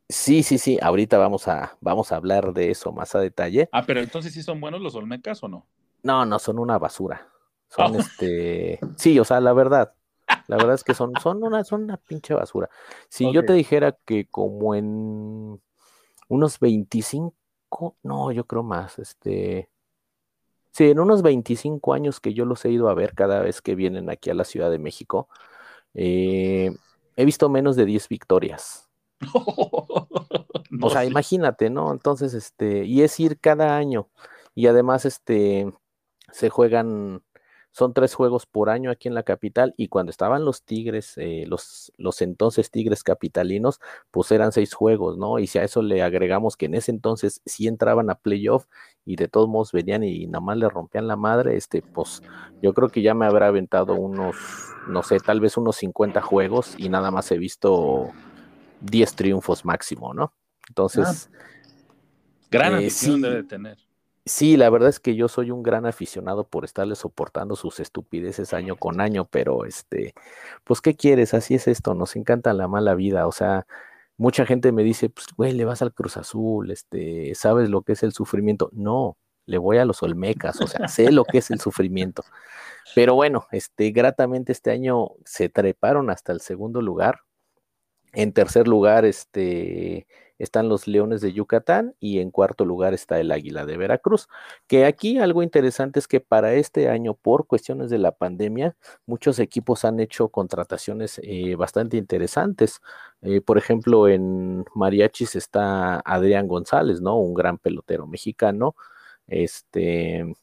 [0.09, 3.69] Sí, sí, sí, ahorita vamos a, vamos a hablar de eso más a detalle.
[3.73, 5.67] Ah, pero entonces sí son buenos los Olmecas o no?
[6.03, 7.29] No, no, son una basura.
[7.69, 7.99] Son Oh.
[7.99, 9.95] este, sí, o sea, la verdad,
[10.47, 12.69] la verdad es que son, son una, son una pinche basura.
[13.09, 15.61] Si yo te dijera que como en
[16.29, 19.71] unos 25, no, yo creo más, este,
[20.73, 23.75] sí, en unos 25 años que yo los he ido a ver cada vez que
[23.75, 25.29] vienen aquí a la Ciudad de México,
[25.95, 26.75] eh,
[27.17, 28.89] he visto menos de 10 victorias.
[30.71, 31.93] No O sea, imagínate, ¿no?
[31.93, 34.09] Entonces, este, y es ir cada año.
[34.55, 35.71] Y además, este,
[36.33, 37.23] se juegan,
[37.71, 39.75] son tres juegos por año aquí en la capital.
[39.77, 43.81] Y cuando estaban los Tigres, eh, los, los entonces Tigres capitalinos,
[44.11, 45.39] pues eran seis juegos, ¿no?
[45.39, 48.67] Y si a eso le agregamos que en ese entonces sí entraban a playoff
[49.05, 52.23] y de todos modos venían y nada más le rompían la madre, este, pues
[52.61, 54.37] yo creo que ya me habrá aventado unos,
[54.89, 58.11] no sé, tal vez unos 50 juegos y nada más he visto
[58.81, 60.33] 10 triunfos máximo, ¿no?
[60.69, 61.31] Entonces,
[62.53, 63.19] Gran eh, sí.
[63.19, 63.79] debe de tener.
[64.25, 68.55] Sí, la verdad es que yo soy un gran aficionado por estarle soportando sus estupideces
[68.55, 70.15] año con año, pero este,
[70.65, 71.35] pues, ¿qué quieres?
[71.35, 73.67] Así es esto, nos encanta la mala vida, o sea,
[74.17, 77.93] mucha gente me dice, pues, güey, le vas al Cruz Azul, este, ¿sabes lo que
[77.93, 78.71] es el sufrimiento?
[78.73, 79.17] No,
[79.47, 82.25] le voy a los Olmecas, o sea, sé lo que es el sufrimiento.
[82.95, 87.21] Pero bueno, este, gratamente este año se treparon hasta el segundo lugar.
[88.13, 90.07] En tercer lugar, este,
[90.43, 94.29] están los Leones de Yucatán y en cuarto lugar está el Águila de Veracruz.
[94.67, 99.39] Que aquí algo interesante es que para este año, por cuestiones de la pandemia, muchos
[99.39, 102.81] equipos han hecho contrataciones eh, bastante interesantes.
[103.23, 107.19] Eh, por ejemplo, en Mariachis está Adrián González, ¿no?
[107.19, 108.75] Un gran pelotero mexicano.
[109.29, 110.35] Este,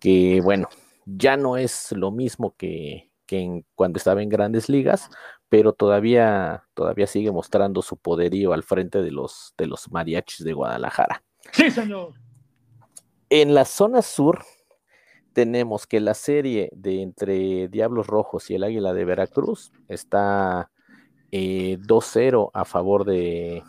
[0.00, 0.68] que bueno,
[1.06, 5.10] ya no es lo mismo que, que cuando estaba en grandes ligas,
[5.54, 10.52] pero todavía, todavía sigue mostrando su poderío al frente de los, de los mariachis de
[10.52, 11.22] Guadalajara.
[11.52, 12.14] Sí, señor.
[13.30, 14.44] En la zona sur
[15.32, 20.72] tenemos que la serie de entre Diablos Rojos y el Águila de Veracruz está
[21.30, 23.62] eh, 2-0 a favor de,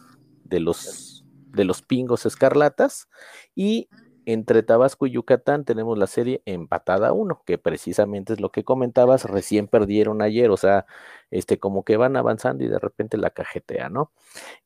[0.43, 3.09] de, los, de los Pingos Escarlatas
[3.53, 3.89] y
[4.25, 8.63] entre Tabasco y Yucatán tenemos la serie empatada a uno, que precisamente es lo que
[8.63, 10.85] comentabas, recién perdieron ayer, o sea,
[11.31, 14.11] este, como que van avanzando y de repente la cajetea, ¿no?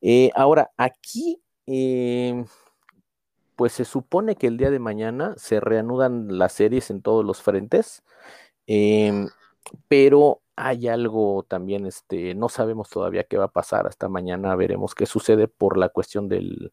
[0.00, 2.44] Eh, ahora, aquí, eh,
[3.56, 7.42] pues se supone que el día de mañana se reanudan las series en todos los
[7.42, 8.02] frentes,
[8.66, 9.26] eh,
[9.88, 14.94] pero hay algo también, este, no sabemos todavía qué va a pasar, hasta mañana veremos
[14.94, 16.72] qué sucede por la cuestión del,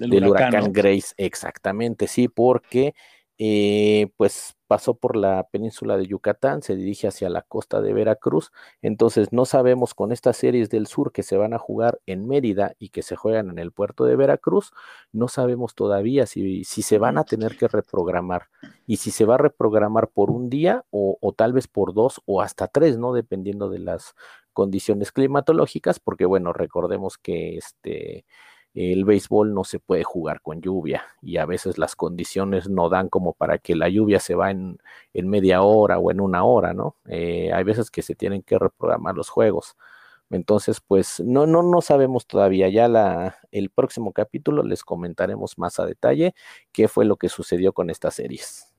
[0.00, 0.72] Del, del huracán.
[0.72, 2.94] Grace, exactamente, sí, porque
[3.42, 8.52] eh, pues pasó por la península de Yucatán, se dirige hacia la costa de Veracruz,
[8.82, 12.74] entonces no sabemos con estas series del sur que se van a jugar en Mérida
[12.78, 14.72] y que se juegan en el puerto de Veracruz,
[15.10, 18.48] no sabemos todavía si, si se van a tener que reprogramar
[18.86, 22.20] y si se va a reprogramar por un día o, o tal vez por dos
[22.26, 23.14] o hasta tres, ¿no?
[23.14, 24.14] Dependiendo de las
[24.52, 28.26] condiciones climatológicas, porque bueno, recordemos que este
[28.74, 33.08] el béisbol no se puede jugar con lluvia y a veces las condiciones no dan
[33.08, 34.78] como para que la lluvia se va en,
[35.12, 36.96] en media hora o en una hora, ¿no?
[37.06, 39.76] Eh, hay veces que se tienen que reprogramar los juegos.
[40.30, 42.68] Entonces, pues no, no, no sabemos todavía.
[42.68, 46.34] Ya la, el próximo capítulo les comentaremos más a detalle
[46.70, 48.72] qué fue lo que sucedió con estas series.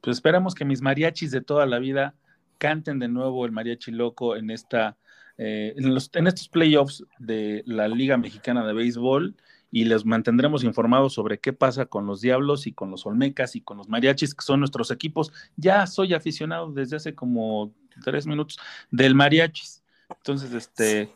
[0.00, 2.14] Pues esperamos que mis mariachis de toda la vida
[2.58, 4.96] canten de nuevo el mariachi loco en esta
[5.38, 9.36] eh, en, los, en, estos playoffs de la Liga Mexicana de Béisbol
[9.70, 13.60] y les mantendremos informados sobre qué pasa con los Diablos y con los Olmecas y
[13.60, 15.32] con los Mariachis, que son nuestros equipos.
[15.56, 18.58] Ya soy aficionado desde hace como tres minutos
[18.90, 19.82] del Mariachis.
[20.08, 21.12] Entonces, este,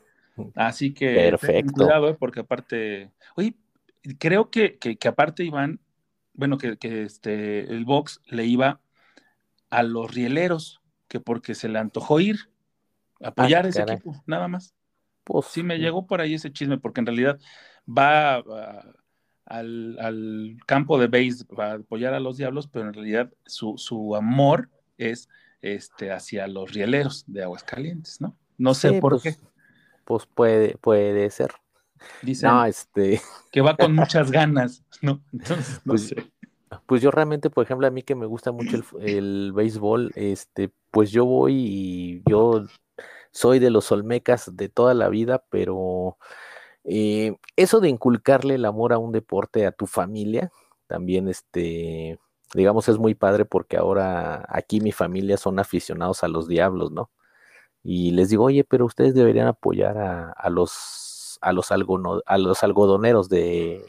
[0.54, 1.72] así que Perfecto.
[1.72, 3.54] cuidado, eh, porque aparte, oye,
[4.18, 5.80] creo que, que, que aparte Iván,
[6.34, 8.80] bueno, que, que este, el box le iba
[9.70, 12.49] a los rieleros, que porque se le antojó ir
[13.22, 13.96] apoyar Ah, ese caray.
[13.96, 14.74] equipo, nada más.
[15.24, 17.38] Pues, Sí, me llegó por ahí ese chisme, porque en realidad
[17.86, 18.92] va a-
[19.46, 24.14] al, al campo de base a apoyar a los diablos, pero en realidad su, su
[24.14, 25.28] amor es
[25.60, 28.36] este, hacia los rieleros de Aguascalientes, ¿no?
[28.58, 29.36] No sé sí, por pues, qué.
[30.04, 31.52] Pues puede, puede ser.
[32.22, 35.22] Dicen No, este, que va con muchas ganas, ¿no?
[35.32, 36.16] Entonces, no Pues, sé.
[36.86, 40.70] Pues yo realmente, por ejemplo, a mí que me gusta mucho el, el béisbol, este,
[40.92, 42.64] pues yo voy y yo
[43.32, 46.18] soy de los Olmecas de toda la vida, pero
[46.84, 50.50] eh, eso de inculcarle el amor a un deporte a tu familia,
[50.86, 52.18] también, este,
[52.54, 57.10] digamos, es muy padre porque ahora aquí mi familia son aficionados a los Diablos, ¿no?
[57.82, 62.38] Y les digo, oye, pero ustedes deberían apoyar a, a los, a los, algono- a
[62.38, 63.84] los algodoneros de,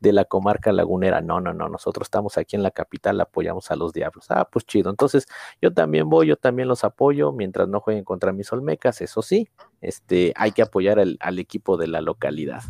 [0.00, 1.20] de la comarca lagunera.
[1.20, 4.26] No, no, no, nosotros estamos aquí en la capital, apoyamos a los diablos.
[4.30, 4.90] Ah, pues chido.
[4.90, 5.26] Entonces,
[5.60, 9.48] yo también voy, yo también los apoyo, mientras no jueguen contra mis olmecas, eso sí,
[9.80, 12.62] este, hay que apoyar al, al equipo de la localidad.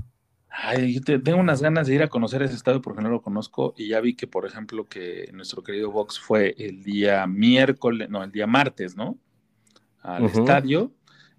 [0.51, 3.23] Ay, yo te- tengo unas ganas de ir a conocer ese estadio porque no lo
[3.23, 8.09] conozco y ya vi que, por ejemplo, que nuestro querido Vox fue el día miércoles,
[8.11, 9.19] no, el día martes, ¿no?
[10.01, 10.91] Al estadio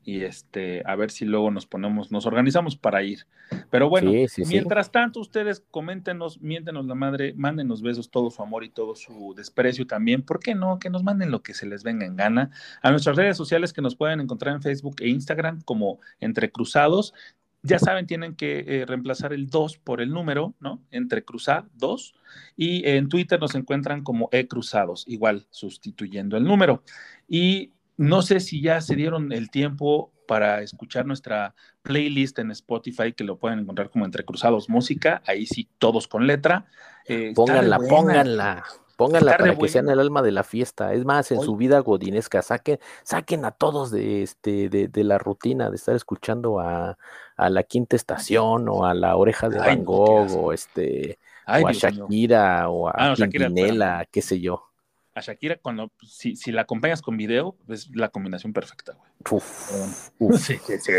[0.04, 3.26] y este, a ver si luego nos ponemos, nos organizamos para ir.
[3.70, 4.52] Pero bueno, Sí, sí, sí.
[4.54, 9.34] mientras tanto, ustedes coméntenos, miéntenos la madre, mándenos besos, todo su amor y todo su
[9.36, 10.22] desprecio también.
[10.24, 10.80] ¿Por qué no?
[10.80, 12.52] Que nos manden lo que se les venga en gana.
[12.82, 17.14] A nuestras redes sociales que nos pueden encontrar en Facebook e Instagram como Entre Cruzados.
[17.62, 20.82] Ya saben, tienen que eh, reemplazar el 2 por el número, ¿no?
[20.91, 22.16] Entre Cruzar 2.
[22.56, 26.84] Y en Twitter nos encuentran como E Cruzados, igual sustituyendo el número.
[27.28, 33.12] Y no sé si ya se dieron el tiempo para escuchar nuestra playlist en Spotify,
[33.12, 36.66] que lo pueden encontrar como Entre Cruzados Música, ahí sí, todos con letra.
[37.10, 38.64] Eh, Pónganla, pónganla,
[38.95, 40.93] pónganla para que sean el alma de la fiesta.
[40.93, 45.18] Es más, en su vida godinesca, saquen, saquen a todos de, este, de, de la
[45.18, 46.97] rutina de estar escuchando a,
[47.36, 51.64] a la quinta estación o a la oreja de Ay, Van Gogh o este Ay,
[51.64, 51.80] o a mío.
[51.82, 54.68] Shakira o a Ah, no, Shakira, Pimpinela, qué sé yo.
[55.16, 59.10] A Shakira, cuando, si, si la acompañas con video, es la combinación perfecta, güey.
[59.32, 60.91] Uf, uf, Sí, sí, sí,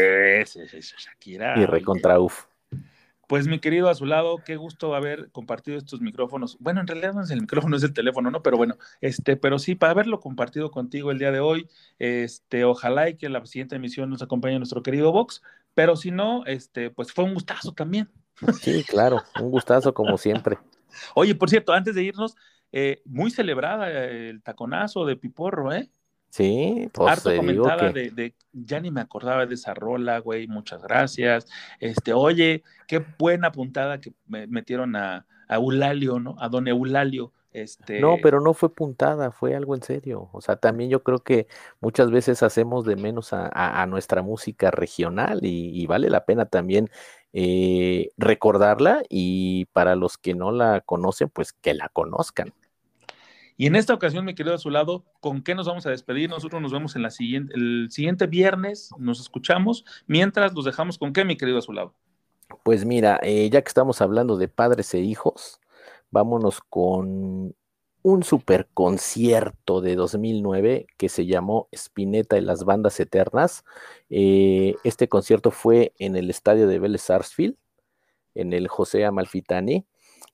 [0.46, 1.58] sí, sí, sí, Shakira.
[1.58, 2.44] y recontra uf.
[3.28, 6.56] Pues mi querido a su lado, qué gusto haber compartido estos micrófonos.
[6.58, 8.42] Bueno, en realidad no es el micrófono, es el teléfono, ¿no?
[8.42, 11.68] Pero bueno, este, pero sí, para haberlo compartido contigo el día de hoy,
[12.00, 15.42] este, ojalá y que en la siguiente emisión nos acompañe nuestro querido Vox,
[15.74, 18.10] pero si no, este, pues fue un gustazo también.
[18.60, 20.58] Sí, claro, un gustazo como siempre.
[21.14, 22.36] Oye, por cierto, antes de irnos,
[22.72, 25.88] eh, muy celebrada eh, el taconazo de Piporro, ¿eh?
[26.30, 30.46] Sí, pues Harto comentada que de, de, ya ni me acordaba de esa rola, güey,
[30.46, 31.48] muchas gracias.
[31.80, 36.36] Este, oye, qué buena puntada que me metieron a, a Eulalio, ¿no?
[36.38, 37.98] A don Eulalio, este.
[37.98, 40.28] No, pero no fue puntada, fue algo en serio.
[40.32, 41.48] O sea, también yo creo que
[41.80, 46.24] muchas veces hacemos de menos a, a- a nuestra música regional y, y vale la
[46.24, 46.90] pena también
[47.32, 52.52] eh, recordarla y para los que no la conocen, pues que la conozcan.
[53.60, 56.30] Y en esta ocasión, mi querido a su lado, ¿con qué nos vamos a despedir?
[56.30, 61.12] Nosotros nos vemos en la siguiente, el siguiente viernes, nos escuchamos, mientras los dejamos con
[61.12, 61.92] qué, mi querido a su lado.
[62.62, 65.60] Pues mira, eh, ya que estamos hablando de padres e hijos,
[66.10, 67.54] vámonos con
[68.00, 73.66] un super concierto de 2009 que se llamó Spinetta y las bandas eternas.
[74.08, 77.56] Eh, este concierto fue en el estadio de Vélez Sarsfield,
[78.34, 79.84] en el José Amalfitani,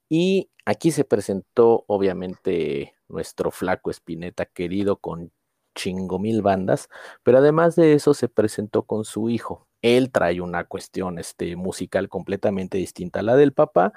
[0.07, 5.31] y aquí se presentó obviamente nuestro flaco Spinetta querido con
[5.75, 6.89] chingo mil bandas,
[7.23, 9.67] pero además de eso se presentó con su hijo.
[9.83, 13.93] Él trae una cuestión este, musical completamente distinta a la del papá.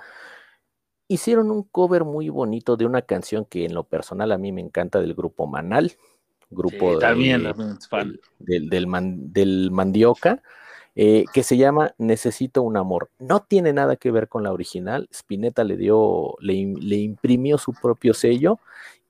[1.09, 4.61] Hicieron un cover muy bonito de una canción que en lo personal a mí me
[4.61, 5.93] encanta del grupo Manal,
[6.51, 7.55] grupo Sí, también, de-
[8.39, 10.43] del, del, man- del Mandioca,
[10.95, 13.11] eh, que se llama Necesito un amor.
[13.19, 15.09] No tiene nada que ver con la original.
[15.11, 18.61] Spinetta le dio, le, le imprimió su propio sello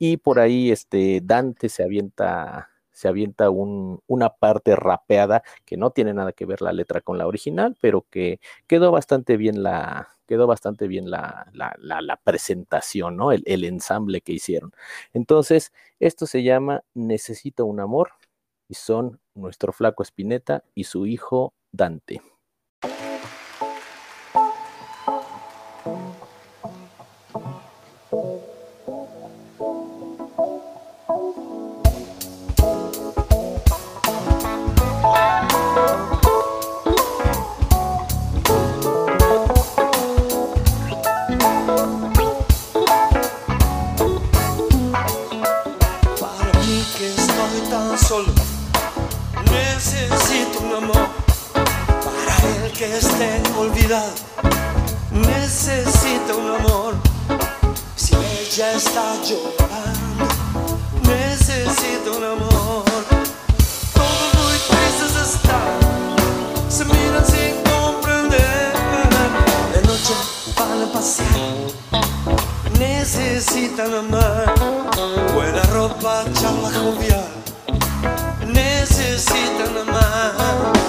[0.01, 5.93] y por ahí este Dante se avienta, se avienta un- una parte rapeada que no
[5.93, 10.09] tiene nada que ver la letra con la original, pero que quedó bastante bien la,
[10.27, 13.33] quedó bastante bien la, la- la- la presentación, ¿no?
[13.33, 14.73] El, ensamble que hicieron.
[15.13, 18.13] Entonces, esto se llama Necesito un amor
[18.69, 22.21] y son nuestro flaco Spinetta y su hijo Dante.
[71.01, 71.25] así
[72.79, 74.55] necesitan amar.
[75.35, 77.29] Buena ropa, charla jovial,
[78.47, 80.80] necesitan amar.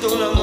[0.00, 0.37] tu amor.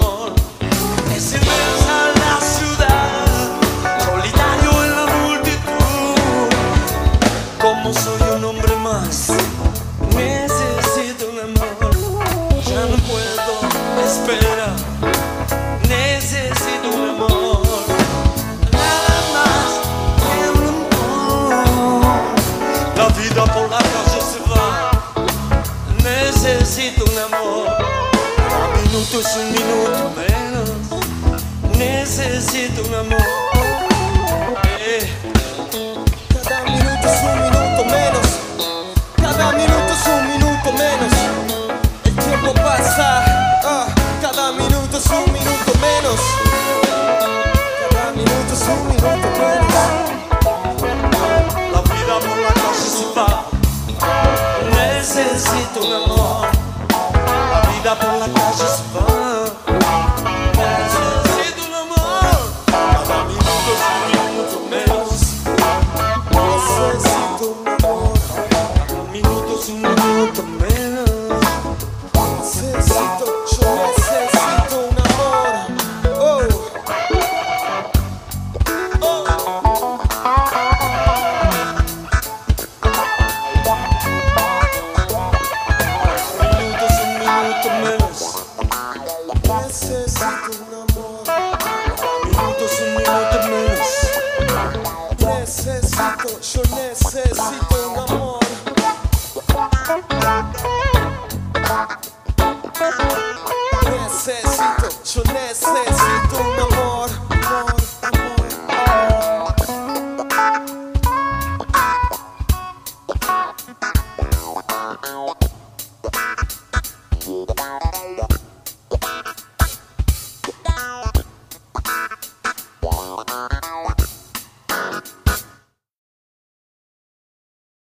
[32.95, 33.34] amor.